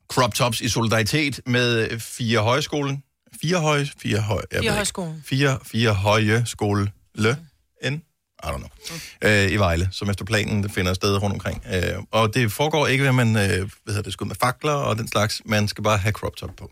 [0.08, 3.04] Crop tops i solidaritet med fire højskolen.
[3.42, 5.24] Fire høje, fire høje, Fire højskolen.
[5.26, 6.92] Fire, fire høje skole.
[7.16, 7.38] Le.
[7.90, 8.02] N.
[8.44, 8.70] I don't know.
[9.22, 11.64] Øh, I Vejle, som efter planen finder sted rundt omkring.
[11.74, 14.72] Øh, og det foregår ikke ved, at man øh, hvad hedder det, skud med fakler
[14.74, 15.42] og den slags.
[15.46, 16.72] Man skal bare have crop top på.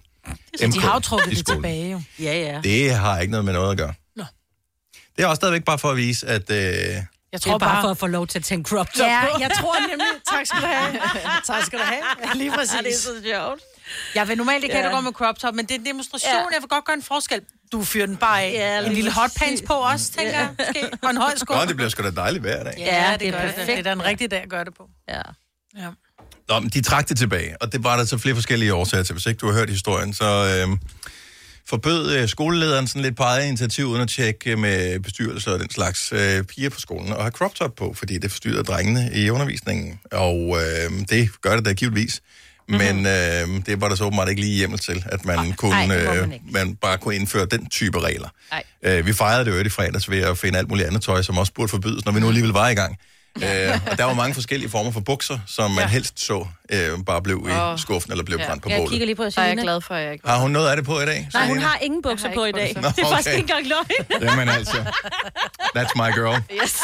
[0.58, 2.02] Så de har jo MK trukket det tilbage, jo.
[2.20, 2.62] Ja, ja.
[2.64, 3.94] Det har ikke noget med noget at gøre.
[4.16, 4.24] Nå.
[5.18, 6.50] Det er også stadigvæk bare for at vise, at...
[6.52, 6.58] Øh,
[7.32, 9.40] Jeg tror bare, for at få lov til at tænke crop top Ja, på.
[9.40, 10.08] jeg tror nemlig.
[10.32, 11.00] Tak skal du have.
[11.48, 12.36] tak skal du have.
[12.38, 12.74] Lige præcis.
[12.76, 13.62] Ja, det er så sjovt.
[14.16, 14.82] Jeg vil normalt ikke Ja.
[14.82, 16.32] have, går med crop top, men det er en demonstration.
[16.32, 16.38] Ja.
[16.38, 17.42] Jeg vil godt gøre en forskel.
[17.72, 18.52] Du fyrer den bare af.
[18.54, 20.40] Ja, en lille hotpants på også, tænker Ja.
[20.40, 20.50] jeg.
[20.60, 20.98] Måske.
[21.04, 21.54] Og en høj sko.
[21.54, 22.74] Nå, det bliver sgu da dejligt hver dag.
[22.78, 23.56] Ja, det, det er gør det.
[23.56, 23.68] perfekt.
[23.68, 24.90] Det er da en rigtig dag at gøre det på.
[25.10, 25.22] Ja.
[25.78, 25.90] Ja.
[26.50, 29.14] Nå, men de trak det tilbage, og det var der så flere forskellige årsager til.
[29.14, 30.78] Hvis ikke du har hørt historien, så øh,
[31.70, 35.70] forbød øh, skolelederen sådan lidt på eget initiativ, uden at tjekke med bestyrelser og den
[35.70, 39.30] slags øh, piger på skolen, og have crop top på, fordi det forstyrrer drengene i
[39.30, 40.00] undervisningen.
[40.12, 42.22] Og øh, det gør det da givetvis.
[42.70, 45.82] Men øh, det var der så åbenbart ikke lige hjemmel til, at man, kunne, ej,
[45.98, 48.30] det må øh, man man bare kunne indføre den type regler.
[48.52, 48.64] Ej.
[48.84, 51.38] Øh, vi fejrede det jo i fredags ved at finde alt muligt andet tøj, som
[51.38, 52.98] også burde forbydes, når vi nu alligevel var i gang.
[53.44, 55.88] Øh, og der var mange forskellige former for bukser, som man Ja.
[55.88, 57.80] helst så øh, bare blev i Åh.
[57.80, 58.92] skuffen eller blev brændt på Jeg bålet.
[58.92, 59.62] kigger lige på er jeg Selina.
[59.62, 61.30] glad for, at jeg ikke Har hun noget af det på i dag?
[61.34, 61.68] Nej, hun Selina?
[61.68, 62.76] har ingen bukser Jeg har på i dag.
[62.76, 62.92] bukser.
[62.92, 63.38] Det er Nå, faktisk okay.
[63.38, 64.30] ikke engang løgn.
[64.30, 64.78] Jamen altså,
[65.78, 66.42] that's my girl.
[66.64, 66.76] Yes.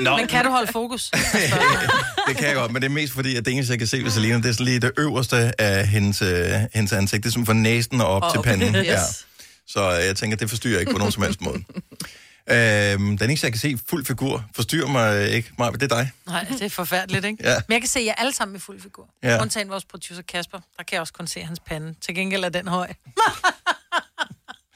[0.00, 1.10] Nå, Men kan du holde fokus?
[2.28, 4.04] det kan jeg godt, men det er mest fordi, at det eneste, jeg kan se
[4.04, 7.22] ved Selina, det er sådan lige det øverste af hendes, øh, hendes ansigt.
[7.22, 8.74] Det er sådan fra næsen og op Og til panden.
[8.74, 8.84] Yes.
[8.84, 8.98] Ja.
[9.66, 11.64] Så jeg tænker, det forstyrrer ikke på nogen som helst måde.
[12.50, 15.50] Øhm, den eneste, jeg kan se fuld figur, forstyrrer mig ikke.
[15.58, 16.10] Maja, det er dig.
[16.26, 17.48] Nej, det er forfærdeligt, ikke?
[17.48, 17.54] Ja.
[17.68, 19.08] Men jeg kan se, at jeg er alle sammen i fuld figur.
[19.22, 19.28] Ja.
[19.34, 19.42] Ja.
[19.42, 20.58] Undtagen vores producer Kasper.
[20.58, 21.94] Der kan jeg også kun se hans pande.
[22.06, 22.88] Til gengæld er den høj.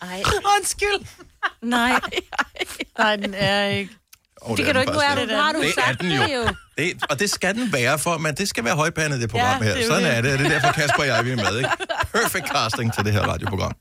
[0.02, 0.22] Ej.
[0.58, 1.06] Undskyld.
[1.62, 2.00] Nej.
[2.98, 3.96] Nej, den er ikke.
[4.48, 6.48] Oh, Det kan du ikke er du, har du Det er sagt den jo.
[6.78, 9.66] Det, og det skal den være for, men det skal være højpandet, det program Ja,
[9.68, 9.74] her.
[9.74, 10.16] det er Sådan det.
[10.16, 11.58] er det, og det er derfor Kasper og jeg vi er med.
[11.58, 11.70] Ikke?
[12.14, 13.72] Perfect casting til det her radioprogram.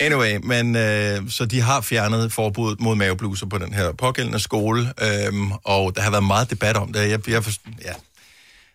[0.00, 4.92] Anyway, men øh, så de har fjernet forbuddet mod mavebluser på den her pågældende skole,
[5.02, 7.10] øhm, og der har været meget debat om det.
[7.10, 7.92] Jeg, jeg forst- ja,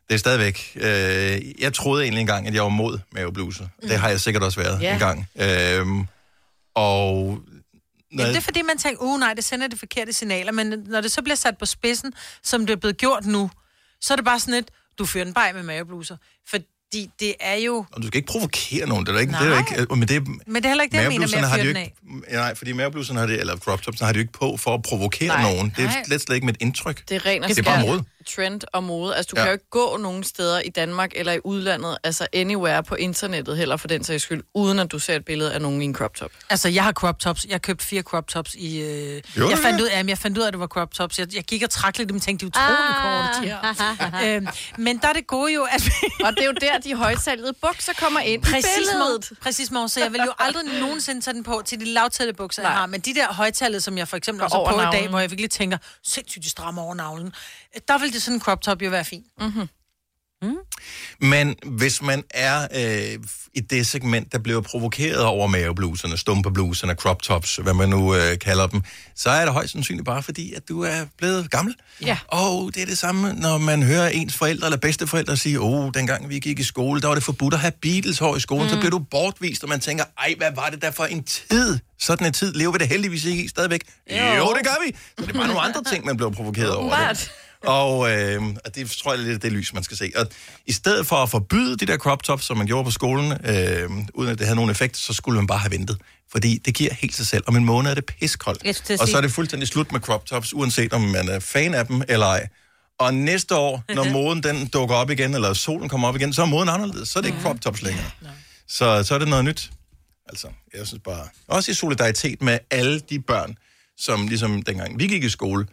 [0.09, 0.71] det er stadigvæk...
[0.75, 3.63] Øh, jeg troede egentlig engang, at jeg var mod mavebluser.
[3.83, 3.87] Mm.
[3.89, 4.93] Det har jeg sikkert også været Ja.
[4.93, 5.27] engang.
[5.39, 6.07] Øhm,
[6.75, 7.37] og...
[8.19, 11.01] Jamen, det er fordi, man tænker, uh nej, det sender de forkerte signaler, men når
[11.01, 13.49] det så bliver sat på spidsen, som det er blevet gjort nu,
[14.01, 16.17] så er det bare sådan et, du fyrer den bare af med mavebluser.
[16.49, 17.85] Fordi det er jo...
[17.91, 19.33] Og du skal ikke provokere nogen, det er ikke.
[19.33, 19.59] Det er Nej.
[19.59, 21.55] ikke øh, men det, Men det er heller ikke det, jeg mener med at har
[21.57, 21.93] fyre den ikke,
[22.29, 22.31] af.
[22.31, 24.73] ja, nej, fordi mavebluserne har det, eller crop topsene har de jo ikke på for
[24.73, 25.51] at provokere Nej.
[25.51, 25.73] nogen.
[25.77, 26.03] Det er Nej.
[26.05, 27.09] slet, slet ikke med et indtryk.
[27.09, 28.03] Det er ren og Det er bare mode.
[28.35, 29.15] Trend og mode.
[29.15, 29.43] Altså, du Ja.
[29.43, 33.57] kan jo ikke gå nogen steder i Danmark eller i udlandet, altså anywhere på internettet
[33.57, 35.95] heller for den sags skyld, uden at du ser et billede af nogen i en
[35.95, 36.31] crop top.
[36.49, 37.45] Altså, jeg har crop tops.
[37.49, 38.81] Jeg købte fire crop tops i...
[38.81, 39.21] Øh...
[39.37, 41.19] Jo, jeg, fandt ud af, jeg fandt ud af, at det var crop tops.
[41.19, 43.47] Jeg, jeg gik og trak lidt, og tænkte, de er utrolig korte, de
[44.21, 44.35] her.
[44.35, 44.47] øhm,
[44.77, 45.83] men der er det gode jo, at...
[46.25, 48.87] og det er jo der, de højsalgede bukser kommer ind Præcis.
[48.93, 49.87] Mor, præcis, mor.
[49.87, 52.79] Så jeg vil jo aldrig nogensinde tage den på til de lavtætte bukser, jeg Nej.
[52.79, 52.85] har.
[52.85, 55.31] Men de der højtallet, som jeg for eksempel Og også på i dag, hvor jeg
[55.31, 57.33] virkelig tænker, sindssygt, de strammer over navlen.
[57.87, 59.25] Der vil det sådan en crop top jo være fint.
[59.41, 59.67] Mm-hmm.
[61.21, 67.21] Men hvis man er øh, i det segment, der bliver provokeret over mavebluserne, stumpebluserne, crop
[67.21, 68.81] tops, hvad man nu øh, kalder dem,
[69.15, 71.75] så er det højst sandsynligt bare fordi, at du er blevet gammel.
[72.01, 72.17] Ja.
[72.27, 75.91] Og det er det samme, når man hører ens forældre eller bedsteforældre sige, åh, oh,
[75.93, 78.63] dengang vi gik i skole, der var det forbudt at have Beatles hår i skolen,
[78.63, 78.69] mm.
[78.69, 81.79] så bliver du bortvist, og man tænker, ej, hvad var det der for en tid?
[81.99, 83.81] Sådan en tid lever vi det heldigvis ikke i stadigvæk.
[84.11, 84.95] Jo, jo det gør vi.
[85.19, 87.09] Så det er bare nogle andre ting, man bliver provokeret over.
[87.09, 87.31] Det.
[87.67, 90.11] Og, øh, og det tror jeg lidt det lys, man skal se.
[90.15, 90.27] Og
[90.65, 93.89] i stedet for at forbyde de der crop tops, som man gjorde på skolen, øh,
[94.13, 95.97] uden at det havde nogen effekt, så skulle man bare have ventet.
[96.31, 97.43] Fordi det giver helt sig selv.
[97.47, 98.63] Om en måned er det piskoldt.
[99.01, 101.87] Og så er det fuldstændig slut med crop tops, uanset om man er fan af
[101.87, 102.47] dem eller ej.
[102.99, 106.41] Og næste år, når moden den dukker op igen, eller solen kommer op igen, så
[106.41, 107.09] er moden anderledes.
[107.09, 108.05] Så er det ikke crop tops længere.
[108.67, 109.71] Så, så er det noget nyt.
[110.29, 110.47] Altså,
[110.77, 111.27] jeg synes bare...
[111.47, 113.57] Også i solidaritet med alle de børn,
[113.97, 115.65] som ligesom dengang vi gik i skole,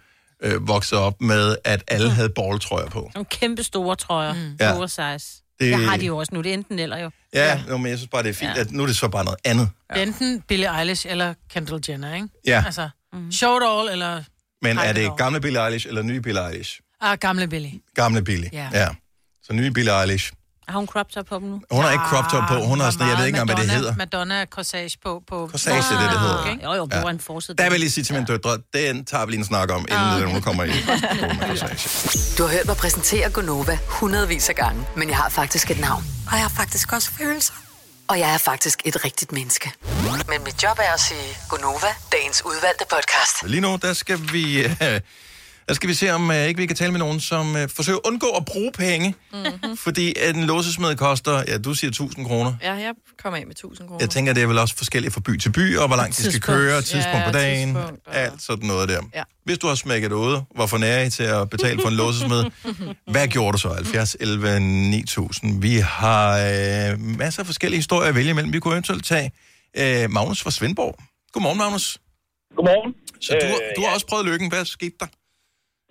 [0.43, 3.11] øh, voksede op med, at alle havde balltrøjer på.
[3.14, 4.34] Nogle kæmpe store trøjer.
[4.34, 4.57] Mm.
[4.61, 4.76] Ja.
[4.76, 5.43] Oversize.
[5.61, 5.70] Det-.
[5.70, 6.40] Jeg har de jo også nu.
[6.43, 7.11] Det er enten eller jo.
[7.34, 7.62] Ja, ja.
[7.68, 8.61] Jo, men jeg synes bare, det er fint, ja.
[8.61, 9.68] at nu er det så bare noget andet.
[9.97, 10.03] Ja.
[10.03, 12.28] Enten Billie Eilish eller Kendall Jenner, ikke?
[12.47, 12.62] Ja.
[12.66, 13.32] Altså, mm.
[13.32, 14.22] show it all, eller
[14.62, 16.80] Men er det gamle Billie Eilish eller nye Billie Eilish?
[17.01, 17.80] ah, gamle Billie.
[17.95, 18.68] Gamle Billie, Ja.
[18.72, 18.88] ja.
[19.43, 20.32] Så nye Billie Eilish.
[20.69, 21.63] Har hun crop top på dem nu?
[21.71, 23.75] Hun har ikke crop top på, hun har sådan, jeg ved ikke engang, hvad det
[23.75, 23.95] hedder.
[23.97, 25.23] Madonna corsage på.
[25.29, 26.51] på Corsage, det er det, det hedder.
[26.51, 26.65] Ikke?
[26.65, 27.03] Jo, jo, det Ja.
[27.03, 27.57] var en forside.
[27.57, 29.81] Der vil jeg lige sige til mine døtre, den tager vi lige en snak om,
[29.81, 30.23] inden Ah, okay.
[30.25, 30.33] okay.
[30.33, 30.69] hun kommer i.
[32.39, 36.05] Du har hørt mig præsentere Gonova hundredvis af gange, men jeg har faktisk et navn.
[36.27, 37.55] Og jeg har faktisk også følelser.
[38.09, 39.73] Og jeg er faktisk et rigtigt menneske.
[40.29, 43.43] Men mit job er at sige Gonova, dagens udvalgte podcast.
[43.51, 44.63] Lige nu, der skal vi...
[44.63, 45.01] Øh,
[45.69, 47.99] der skal vi se, om øh, ikke vi kan tale med nogen, som øh, forsøger
[47.99, 49.15] at undgå at bruge penge.
[49.33, 49.77] Mm-hmm.
[49.77, 52.55] Fordi at en låsesmed koster, ja, du siger 1000 kroner.
[52.63, 52.93] Ja, jeg
[53.23, 53.99] kom af med 1000 kroner.
[54.01, 56.23] Jeg tænker, det er vel også forskelligt fra by til by, og hvor langt de
[56.23, 56.59] skal Tidspunkt.
[56.61, 59.01] køre, tidspunkt Ja, på dagen, tidspunkt, og- alt sådan noget der.
[59.15, 59.23] Ja.
[59.45, 62.45] Hvis du har smækket ude, hvorfor nære I til at betale for en låsesmed?
[63.13, 63.69] Hvad gjorde du så?
[63.75, 65.63] 70, 11, 9000.
[65.63, 68.53] Vi har øh, masser af forskellige historier at vælge imellem.
[68.53, 69.33] Vi kunne eventuelt tage
[69.77, 70.99] øh, Magnus fra Svendborg.
[71.33, 71.99] Godmorgen, Magnus.
[72.57, 72.95] Godmorgen.
[73.21, 74.49] Så du, Øh, du har også prøvet lykken.
[74.49, 75.07] Hvad skete der?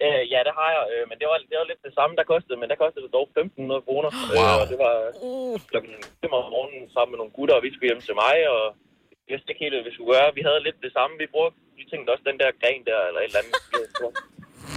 [0.05, 2.31] Øh, ja, det har jeg, øh, men det var, det var lidt det samme, der
[2.33, 4.09] kostede, men der kostede det dog 1.500 kroner.
[4.35, 4.45] Wow.
[4.51, 4.95] Øh, og det var
[5.71, 8.63] klokken 5 om morgenen sammen med nogle gutter, og vi skulle hjem til mig, og
[9.11, 10.37] vi vidste ikke helt, hvad vi skulle gøre.
[10.37, 11.57] Vi havde lidt det samme, vi brugte.
[11.79, 13.57] Vi tænkte også den der gren der, eller et eller andet.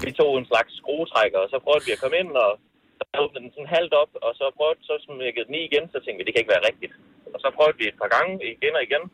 [0.06, 2.50] vi tog en slags skruetrækker, og så prøvede vi at komme ind, og
[2.98, 5.98] så åbnede den sådan halvt op, og så prøvede så smækkede den i igen, så
[6.00, 6.94] tænkte vi, det kan ikke være rigtigt.
[7.34, 9.04] Og så prøvede vi et par gange, igen og igen,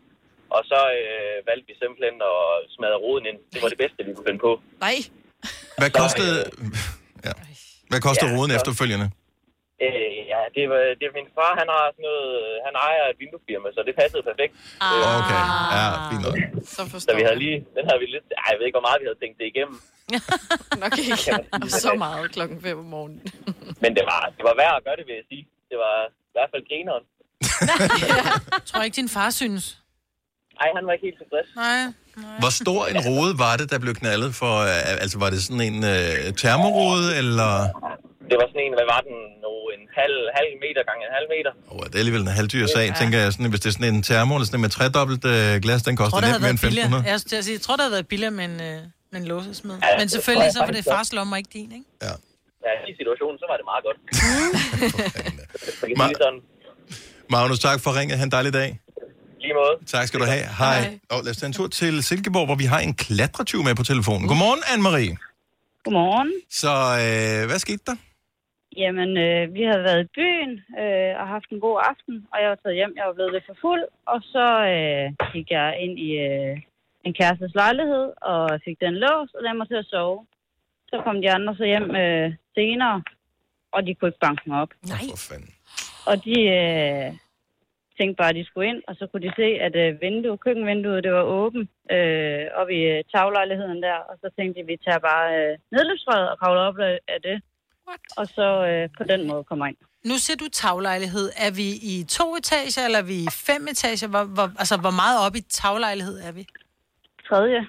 [0.57, 2.41] og så øh, valgte vi simpelthen at
[2.75, 3.39] smadre roden ind.
[3.53, 4.53] Det var det bedste, vi kunne finde på.
[4.87, 4.99] Nej.
[5.81, 6.37] Hvad kostede,
[7.27, 7.33] ja.
[7.91, 9.09] Hvad kostede Ja, roden så- efterfølgende?
[9.87, 12.29] Øh, ja, det var, det var min far, han har sådan noget,
[12.67, 14.53] han ejer et vinduesfirma, så det passede perfekt.
[14.87, 15.19] Ah.
[15.21, 15.41] Okay,
[15.77, 16.37] ja, fint nok.
[16.75, 18.99] Så Så vi havde lige, den havde vi lidt, ej, jeg ved ikke, hvor meget
[19.03, 19.77] vi havde tænkt det igennem.
[20.83, 21.17] Nok ikke
[21.87, 23.21] så meget klokken 5 om morgenen.
[23.83, 25.45] Men det var, det var værd at gøre det, vil jeg sige.
[25.71, 25.97] Det var
[26.31, 27.05] i hvert fald grineren.
[28.67, 29.65] Tror jeg ikke, din far synes?
[30.63, 31.49] Ej, han var ikke helt tilfreds.
[31.63, 31.81] Nej.
[32.43, 34.53] Hvor stor en rode var det, der blev knaldet for?
[34.71, 37.53] øh, Altså, var det sådan en øh, termorode, eller...
[38.31, 41.29] Det var sådan en, hvad var den nu, en halv, halv meter gange en halv
[41.35, 41.53] meter.
[41.75, 42.95] Oh, det er alligevel en halvdyr sag, ja.
[43.01, 43.29] tænker jeg.
[43.35, 45.93] Sådan, hvis det er sådan en termo, eller sådan en med tredobbelt øh, glas, den
[45.93, 46.87] Jeg koster havde mere end været billigere.
[46.87, 47.11] 1500.
[47.13, 48.79] Jeg, sige, jeg tror, det havde været billigere med en, øh,
[49.13, 49.77] med en låsesmed.
[49.87, 51.89] Ja, Men selvfølgelig, så jeg var det fars lomme og ikke din, ikke?
[52.67, 53.99] Ja, i situationen, så var det meget godt.
[56.01, 56.37] Ma-.
[57.35, 58.15] Magnus, tak for ringet.
[58.19, 58.69] Ha' en dejlig dag.
[59.61, 59.87] Lige måde.
[59.95, 60.47] Tak skal du have.
[60.63, 60.79] Hej.
[61.15, 63.85] Og lad os tage en tur til Silkeborg, hvor vi har en klatretyv med på
[63.93, 64.25] telefonen.
[64.31, 65.15] Godmorgen, Anne-Marie.
[65.85, 66.31] Godmorgen.
[66.61, 66.73] Så
[67.05, 67.97] øh, hvad skete der?
[68.83, 70.53] Jamen, øh, vi havde været i byen
[70.83, 72.93] øh, og haft en god aften, og jeg var taget hjem.
[72.99, 76.55] Jeg var blevet lidt for fuld, og så øh, gik jeg ind i øh,
[77.07, 80.19] en kærestes lejlighed og fik den låst og lagde mig til at sove.
[80.91, 82.97] Så kom de andre så hjem øh, senere,
[83.75, 84.73] og de kunne ikke banke mig op.
[84.95, 85.05] Nej.
[85.11, 85.53] For fanden.
[86.11, 87.09] Og de øh,
[88.01, 91.05] tænkte bare, at de skulle ind, og så kunne de se, at øh, vinduet, køkkenvinduet
[91.07, 93.99] det var åbent øh, oppe i øh, taglejligheden der.
[94.11, 97.19] Og så tænkte de, at vi tager bare øh, nedløbsrøret og kravler op af, af
[97.29, 97.37] det.
[97.89, 98.03] What?
[98.21, 99.79] Og så øh, på den måde kommer ind.
[100.11, 101.27] Nu ser du taglejlighed.
[101.47, 104.09] Er vi i to etager, eller er vi i fem etager?
[104.15, 106.43] Hvor, hvor, altså, hvor meget op i taglejlighed er vi?
[107.29, 107.61] Tredje.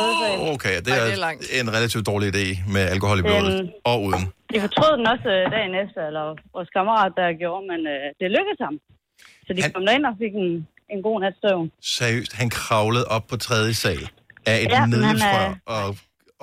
[0.00, 1.42] Oh, okay, det Ej, er, det er langt.
[1.60, 3.60] en relativt dårlig idé med alkohol i blodet.
[3.60, 3.90] Øhm.
[3.90, 4.24] Og uden.
[4.52, 6.24] De fortrød den også øh, dagen efter, eller
[6.56, 8.76] vores kammerat, der gjorde, men øh, det lykkedes ham.
[9.46, 10.50] Så de Han- kom derind og fik en,
[10.94, 11.66] en god nats søvn.
[11.98, 14.02] Seriøst, han kravlede op på tredje sal
[14.46, 15.86] af et Ja, han nedløbsrør er- og,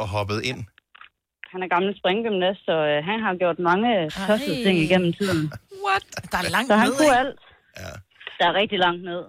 [0.02, 0.60] og hoppede ind.
[1.52, 3.90] Han er gammel springgymnast, så øh, han har gjort mange
[4.28, 5.42] tossede ting igennem tiden.
[5.86, 6.04] What?
[6.32, 7.40] Der er langt Så han ned, kunne alt.
[7.82, 7.92] Ja.
[8.40, 9.22] Der er rigtig langt ned.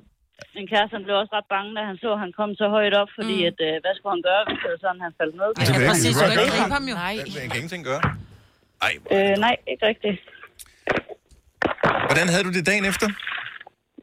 [0.57, 2.95] Min kæreste han blev også ret bange, da han så, at han kom så højt
[3.03, 3.51] op, fordi mm.
[3.51, 5.49] at, øh, hvad skulle han gøre, hvis det sådan, han faldt ned?
[5.59, 5.91] Det kan vi ikke.
[5.93, 6.95] Præcis, Vi du kan ikke gribe ham jo.
[7.05, 7.14] Nej.
[7.41, 8.03] Jeg kan ingenting gøre.
[9.14, 10.16] Øh, nej, ikke rigtigt.
[12.09, 13.07] Hvordan havde du det dagen efter?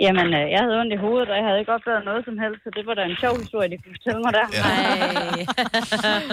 [0.06, 2.60] Jamen, øh, jeg havde ondt i hovedet, og jeg havde ikke oplevet noget som helst,
[2.66, 4.46] så det var da en sjov historie, de kunne fortælle mig der.
[4.60, 4.64] Ja.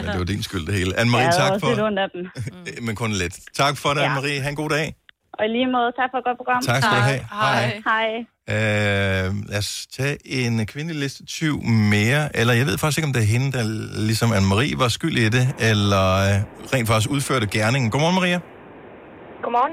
[0.12, 0.90] Det var din skyld, det hele.
[0.96, 1.70] jeg Anne-Marie, havde tak også for...
[1.72, 2.22] lidt ondt af dem.
[2.86, 3.34] Men kun lidt.
[3.62, 4.06] Tak for det, Ja.
[4.06, 4.38] Anne-Marie.
[4.42, 4.86] Ha' en god dag.
[5.38, 6.60] Og i lige måde, tak for et godt program.
[6.62, 7.20] Tak skal du have.
[7.32, 7.82] Hej.
[7.90, 8.08] Hej.
[8.54, 11.60] Øh, lad os tage en kvindelig liste 20
[11.94, 12.36] mere.
[12.36, 13.62] Eller jeg ved faktisk ikke, om det er hende, der
[14.06, 17.90] ligesom Anne-Marie var skyld i det, eller øh, rent faktisk udførte gerningen.
[17.90, 18.38] Godmorgen, Maria.
[19.42, 19.72] Godmorgen.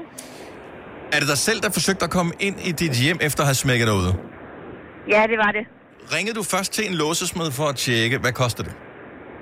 [1.12, 3.54] Er det dig selv, der forsøgte at komme ind i dit hjem, efter at have
[3.54, 4.16] smækket dig ude?
[5.08, 5.64] Ja, det var det.
[6.14, 8.72] Ringede du først til en låsesmed for at tjekke, hvad koster det?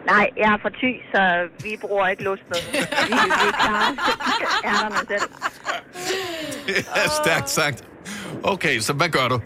[0.06, 1.22] Nej, jeg er fra Thy, så
[1.64, 2.58] vi bruger ikke låsmed.
[2.72, 2.78] Vi,
[3.44, 3.92] vi klarer
[4.70, 5.26] ærnerne selv.
[6.66, 7.78] Det er stærkt sagt.
[8.44, 9.38] Okay, så hvad gør du?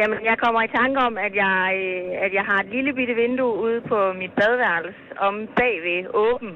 [0.00, 3.14] Jamen, jeg kommer i tanke om, at jeg, øh, at jeg har et lille bitte
[3.22, 6.52] vindue ude på mit badeværelse om bagved åben.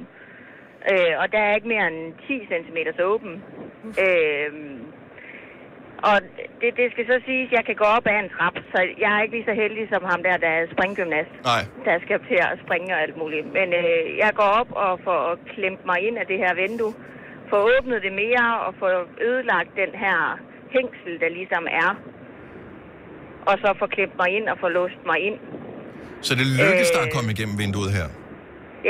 [0.93, 2.79] Øh, og der er ikke mere end 10 cm
[3.11, 3.33] åben.
[4.07, 4.51] Øh,
[6.09, 6.17] og
[6.61, 9.11] det, det skal så siges, at jeg kan gå op ad en trap, så jeg
[9.17, 11.33] er ikke lige så heldig som ham der, der er springgymnast.
[11.53, 11.63] Nej.
[11.87, 13.47] Der skal til at springe og alt muligt.
[13.59, 15.23] Men øh, jeg går op og får
[15.55, 16.93] klemt mig ind af det her vindue,
[17.51, 18.93] får åbnet det mere og får
[19.29, 20.19] ødelagt den her
[20.77, 21.91] hængsel, der ligesom er.
[23.51, 25.39] Og så får klemt mig ind og får låst mig ind.
[26.27, 27.07] Så det lykkedes dig Øh.
[27.07, 28.07] at komme igennem vinduet her?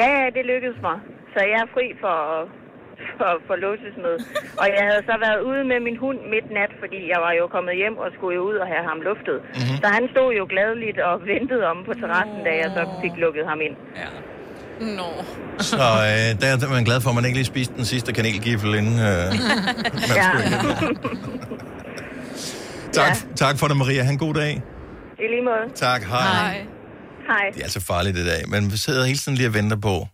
[0.01, 0.99] Ja, ja, det lykkedes mig.
[1.35, 2.17] Så jeg er fri for,
[3.19, 4.17] for, for låsesmed.
[4.63, 7.45] Og jeg havde så været ude med min hund midt nat, fordi jeg var jo
[7.55, 9.39] kommet hjem og skulle jo ud og have ham luftet.
[9.43, 9.77] Mm-hmm.
[9.83, 13.45] Så han stod jo gladeligt og ventede om på terrassen, da jeg så fik lukket
[13.51, 13.77] ham ind.
[14.03, 14.11] Ja.
[15.01, 15.11] Nå.
[15.73, 15.77] Så
[16.11, 18.97] øh, der er man glad for, at man ikke lige spiste den sidste kanelgifle inden
[19.11, 19.25] øh,
[20.11, 20.27] man Ja.
[20.29, 20.97] skulle hjem.
[22.93, 24.03] Tak, tak for det, Maria.
[24.03, 24.63] Ha' en god dag.
[25.19, 25.65] I lige måde.
[25.75, 26.67] Tak, hej.
[27.27, 27.51] Hej.
[27.53, 28.41] Det er altså farligt i dag.
[28.49, 30.07] Men vi sidder hele tiden lige og venter på,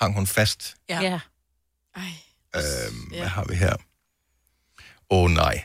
[0.00, 0.76] hang hun fast?
[0.88, 1.00] Ja.
[1.02, 1.20] ja.
[2.58, 3.74] Øhm, Hvad har vi her?
[5.10, 5.56] Åh oh, nej.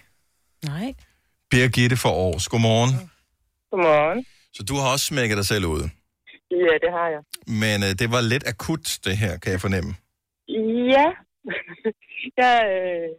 [0.72, 0.88] Nej.
[1.52, 2.48] Birgitte for Aarhus.
[2.54, 2.92] Godmorgen.
[3.72, 4.26] Godmorgen.
[4.54, 5.82] Så du har også smækket dig selv ud.
[6.52, 7.22] Ja, det har jeg.
[7.64, 9.92] Men øh, det var lidt akut, det her, kan jeg fornemme.
[10.96, 11.08] Ja.
[12.44, 13.10] jeg, øh,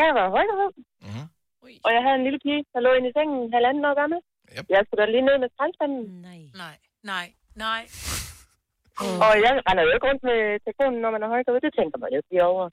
[0.00, 0.72] jeg var højgravid.
[1.08, 1.24] Mhm.
[1.86, 4.18] Og jeg havde en lille pige, der lå inde i sengen halvanden år gammel.
[4.56, 4.64] Yep.
[4.74, 6.04] Jeg skulle da lige ned med skraldspanden.
[6.28, 6.40] Nej.
[6.62, 6.76] Nej.
[7.12, 7.26] Nej.
[7.66, 7.82] Nej.
[9.00, 9.18] Mm.
[9.24, 11.60] Og jeg render jo ikke rundt med telefonen, når man er højgravid.
[11.60, 12.66] Det tænker man jo ikke lige over.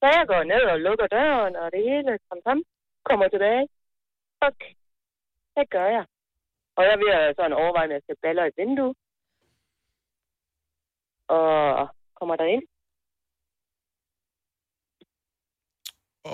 [0.00, 2.64] Så jeg går ned og lukker døren, og det hele kom sammen.
[3.08, 3.68] Kommer tilbage.
[4.44, 4.60] Fuck.
[5.54, 6.04] Hvad gør jeg?
[6.76, 8.94] Og jeg vil sådan overveje, om jeg skal baller et vindue.
[11.28, 12.44] Og kommer der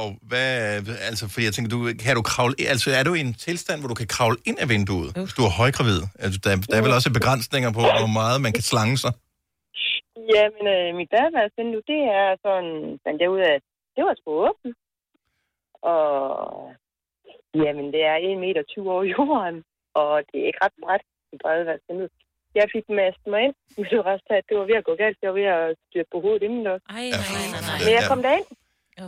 [0.01, 0.49] Og hvad,
[1.09, 3.90] altså, for jeg tænker, du, kan du kravle, altså er du i en tilstand, hvor
[3.93, 6.01] du kan kravle ind af vinduet, hvis du er højgravid?
[6.24, 9.12] Altså, der, der er vel også begrænsninger på, hvor meget man kan slange sig.
[10.34, 12.74] Ja, men øh, mit badeværelsesvindue, det er sådan,
[13.05, 13.64] fandt jeg ud af, at
[13.97, 14.76] det var sgu åbent.
[15.95, 16.05] Og
[17.62, 19.57] jamen, det er 1 meter 20 over jorden,
[20.01, 22.12] og det er ikke ret bredt i badeværelsesvinduet.
[22.61, 24.95] Jeg fik mastet mig ind, men det var også at det var ved at gå
[25.03, 25.18] galt.
[25.22, 26.76] Jeg var ved at styre på hovedet inden der.
[26.99, 27.78] Ej, nej, nej, nej.
[27.84, 28.49] Men jeg kom derind,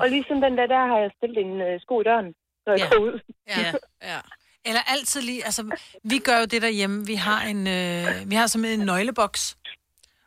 [0.00, 2.28] og ligesom den der, der har jeg stillet en øh, sko i døren,
[2.64, 2.88] så jeg Ja.
[2.96, 3.20] går ud.
[3.48, 3.72] Ja.
[4.12, 4.20] ja.
[4.66, 5.62] Eller altid lige, altså,
[6.04, 9.56] vi gør jo det derhjemme, vi har en, øh, vi har simpelthen en nøgleboks,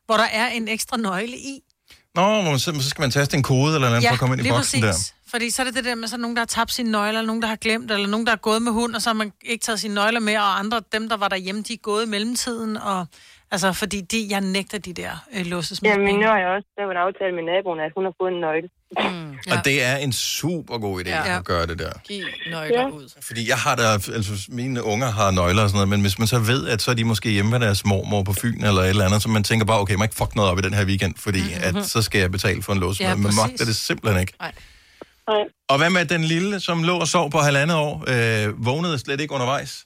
[0.06, 1.64] hvor der er en ekstra nøgle i.
[2.16, 4.50] Nå, så, så skal man taste en kode eller noget for at komme ind i
[4.50, 5.06] boksen præcis.
[5.08, 5.14] der.
[5.32, 7.08] Fordi så er det det der med, så er nogen, der har tabt sine nøgler,
[7.20, 9.14] eller nogen, der har glemt, eller nogen, der har gået med hund, og så har
[9.14, 12.06] man ikke taget sine nøgler med, og andre, dem, der var derhjemme, de er gået
[12.06, 13.08] i mellemtiden, og
[13.52, 15.90] altså, fordi de, jeg nægter de der øh, låsesmed.
[15.92, 18.40] Jamen, nu har jeg også lavet en aftale med naboen, at hun har fået en
[18.42, 18.70] nøgle.
[18.98, 19.32] Mm.
[19.48, 19.58] Ja.
[19.58, 21.38] Og det er en super god idé Ja.
[21.38, 21.92] at gøre det der.
[22.08, 22.88] Giv nøgler Ja.
[22.88, 23.10] ud.
[23.22, 26.28] Fordi jeg har der, altså mine unger har nøgler og sådan noget, men hvis man
[26.28, 28.90] så ved, at så er de måske hjemme med deres mormor på Fyn eller et
[28.90, 30.86] eller andet, så man tænker bare, okay, man ikke fuck noget op i den her
[30.86, 31.78] weekend, fordi mm-hmm.
[31.80, 33.00] at så skal jeg betale for en lås.
[33.00, 33.40] Ja, præcis.
[33.42, 34.34] magter det simpelthen ikke.
[34.40, 34.52] Nej.
[35.70, 39.20] Og hvad med den lille, som lå og sov på halvandet år, øh, vågnede slet
[39.22, 39.86] ikke undervejs?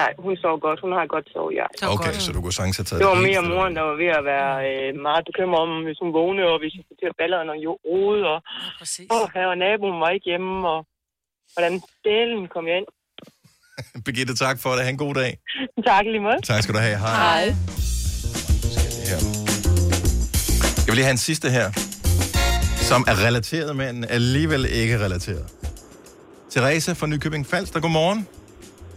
[0.00, 0.78] Nej, hun sov godt.
[0.84, 1.66] Hun har godt sovet, ja.
[1.94, 4.10] Okay, så du kunne sagtens have taget Det var helt mere moren, der var ved
[4.20, 7.16] at være øh, meget bekymret om, hvis hun vågnede, og hvis hun skulle til at
[7.20, 8.38] balle noget jo- rode, og,
[9.16, 10.78] og her og naboen var ikke hjemme, og
[11.54, 11.74] hvordan
[12.06, 12.88] delen kom jeg ind.
[14.06, 14.82] Birgitte, tak for det.
[14.86, 15.30] Ha' en god dag.
[15.90, 16.40] tak lige måde.
[16.50, 16.98] Tak skal du have.
[17.04, 17.14] Hej.
[17.26, 17.44] Hej.
[19.10, 19.20] her.
[20.84, 21.66] Jeg vil lige have en sidste her,
[22.90, 25.46] som er relateret, men alligevel ikke relateret.
[26.50, 28.28] Therese fra Nykøbing Falster, godmorgen.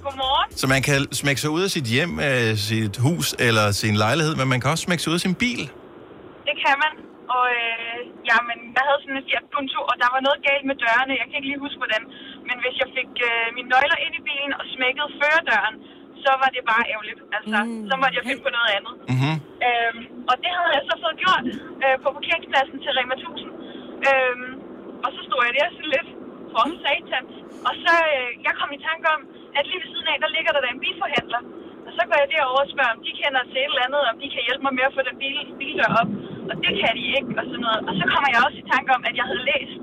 [0.05, 0.47] Godmorgen.
[0.61, 4.33] Så man kan smække sig ud af sit hjem, øh, sit hus eller sin lejlighed,
[4.39, 5.63] men man kan også smække sig ud af sin bil.
[6.47, 6.93] Det kan man.
[7.35, 7.97] Og øh,
[8.29, 11.13] jamen, jeg havde sådan en Fiat Punto, og der var noget galt med dørene.
[11.21, 12.03] Jeg kan ikke lige huske, hvordan.
[12.47, 15.75] Men hvis jeg fik øh, mine nøgler ind i bilen og smækkede førerdøren,
[16.23, 17.19] så var det bare ærgerligt.
[17.37, 17.85] Altså, mm.
[17.89, 18.93] så måtte jeg finde på noget andet.
[19.11, 19.35] Mm-hmm.
[19.67, 21.45] Øhm, og det havde jeg så fået gjort
[21.83, 23.49] øh, på parkeringspladsen til Rema 1000.
[24.09, 24.51] Øhm,
[25.05, 26.09] og så stod jeg der sådan lidt.
[26.53, 27.25] for satan.
[27.67, 29.21] Og så, øh, jeg kom i tanke om,
[29.57, 31.41] at lige ved siden af, der ligger der da en bilforhandler.
[31.87, 34.15] Og så går jeg derover og spørger, om de kender til et eller andet, om
[34.21, 36.09] de kan hjælpe mig med at få den bil, bildør op.
[36.49, 37.81] Og det kan de ikke, og sådan noget.
[37.89, 39.79] Og så kommer jeg også i tanke om, at jeg havde læst,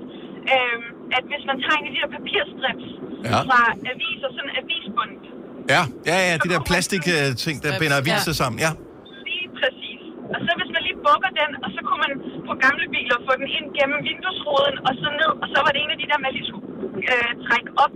[0.53, 0.79] øh,
[1.17, 2.87] at hvis man tegner de der papirstrips
[3.29, 3.39] Ja.
[3.49, 3.61] fra
[3.93, 5.11] aviser, sådan avisbund,
[5.75, 8.57] Ja, ja, ja, de der plastik-ting, der binder aviser sammen.
[8.65, 8.71] Ja.
[9.29, 10.01] Lige præcis.
[10.35, 12.13] Og så hvis man lige bukker den, og så kunne man
[12.49, 15.79] på gamle biler få den ind gennem vinduesruden og så ned, og så var det
[15.85, 16.67] en af de der, man lige skulle
[17.13, 17.93] øh, trække op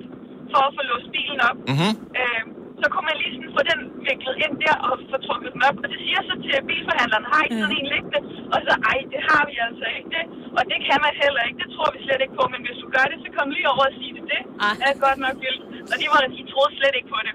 [0.52, 1.58] for at få låst bilen op.
[1.72, 1.94] Mm-hmm.
[2.20, 2.44] Øh,
[2.82, 5.78] så kunne man lige sådan få den viklet ind der og få trukket den op.
[5.84, 8.20] Og det siger så til bilforhandleren, har I sådan en liggende?
[8.54, 10.26] Og så, ej, det har vi altså ikke det.
[10.58, 12.44] Og det kan man heller ikke, det tror vi slet ikke på.
[12.54, 14.42] Men hvis du gør det, så kom lige over og sige det.
[14.80, 15.64] Det er godt nok vildt.
[15.92, 17.34] Og de, var, de troede slet ikke på det.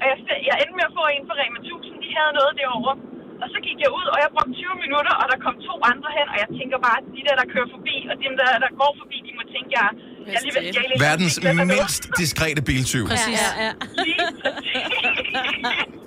[0.00, 0.16] Og jeg,
[0.48, 2.94] jeg endte med at få en for Rema 1000, de havde noget derovre.
[3.42, 6.10] Og så gik jeg ud, og jeg brugte 20 minutter, og der kom to andre
[6.18, 8.70] hen, og jeg tænker bare, at de der, der kører forbi, og dem, der, der
[8.80, 9.88] går forbi, de må tænke, jeg,
[10.34, 11.36] jeg lige en Verdens
[11.70, 13.04] mindst diskrete biltyv.
[13.12, 13.40] Præcis.
[13.44, 13.72] Ja, ja.
[14.06, 15.98] Lige præcis.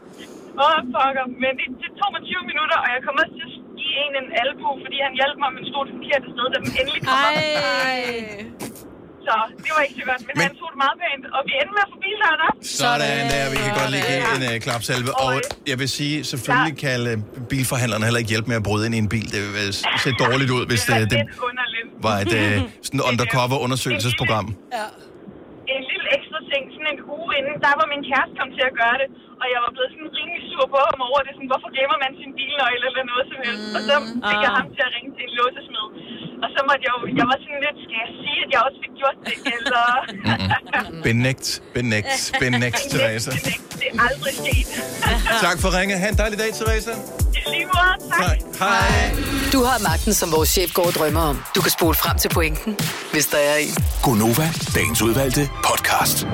[0.64, 1.26] Åh, oh, fucker.
[1.44, 4.14] Men det, det tog mig 20 minutter, og jeg kom også til at give en
[4.22, 7.18] en albu, fordi han hjalp mig, men stod det forkerte sted, da den endelig kom
[7.28, 7.36] op.
[9.28, 11.52] Så det var ikke så godt, men, men han tog det meget pænt, og vi
[11.60, 12.56] endte med at få bildøren op.
[12.82, 15.10] Sådan der, vi kan godt lige give en uh, klapsalve.
[15.26, 15.34] Og
[15.72, 17.16] jeg vil sige, selvfølgelig kan uh,
[17.52, 19.28] bilforhandlerne heller ikke hjælpe med at bryde ind i en bil.
[19.36, 21.20] Det vil uh, se dårligt ud, hvis uh, det
[22.08, 24.48] var et uh, sådan undercover undersøgelsesprogram.
[24.78, 24.86] Ja.
[25.76, 28.76] En lille ekstra ting, sådan en uge inden, der var min kæreste kom til at
[28.82, 29.08] gøre det,
[29.42, 32.12] og jeg var blevet sådan rimelig sur på ham over det, sådan, hvorfor glemmer man
[32.22, 33.64] sin bilnøgle eller noget som helst.
[33.78, 33.94] Og så
[34.30, 34.60] fik jeg Ah.
[34.60, 35.88] ham til at ringe til en låsesmed.
[36.44, 38.78] Og så måtte jeg jo, jeg var sådan lidt, skal jeg sige, at jeg også
[38.84, 39.84] fik gjort det, eller...
[41.04, 43.32] Benægt, benægt, benægt, Teresa.
[43.32, 44.68] det er aldrig sket.
[45.42, 45.98] Tak for ringe.
[45.98, 46.92] Ha' en dejlig dag, Teresa.
[47.48, 48.38] Lige måde, tak.
[48.60, 49.12] Hej.
[49.54, 51.44] Du har magten, som vores chef går og drømmer om.
[51.56, 52.78] Du kan spole frem til pointen,
[53.14, 53.76] hvis der er en.
[54.04, 56.28] Gonova, dagens udvalgte podcast.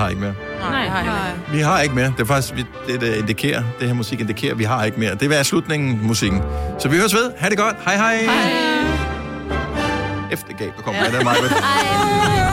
[0.00, 0.34] Har ikke mere.
[0.60, 1.30] Nej, nej, nej.
[1.52, 2.12] Vi har ikke mere.
[2.16, 5.14] Det er faktisk vi- det, der indikerer, det her musik indikerer, vi har ikke mere.
[5.14, 6.42] Det være slutningen, musikken.
[6.78, 7.30] Så vi høres ved.
[7.38, 7.76] Ha' det godt.
[7.84, 8.16] Hej hej.
[8.16, 8.52] Hej.
[10.32, 11.10] Efter galt, der kommer ja.
[11.18, 11.38] der meget.
[11.50, 12.49] Hej.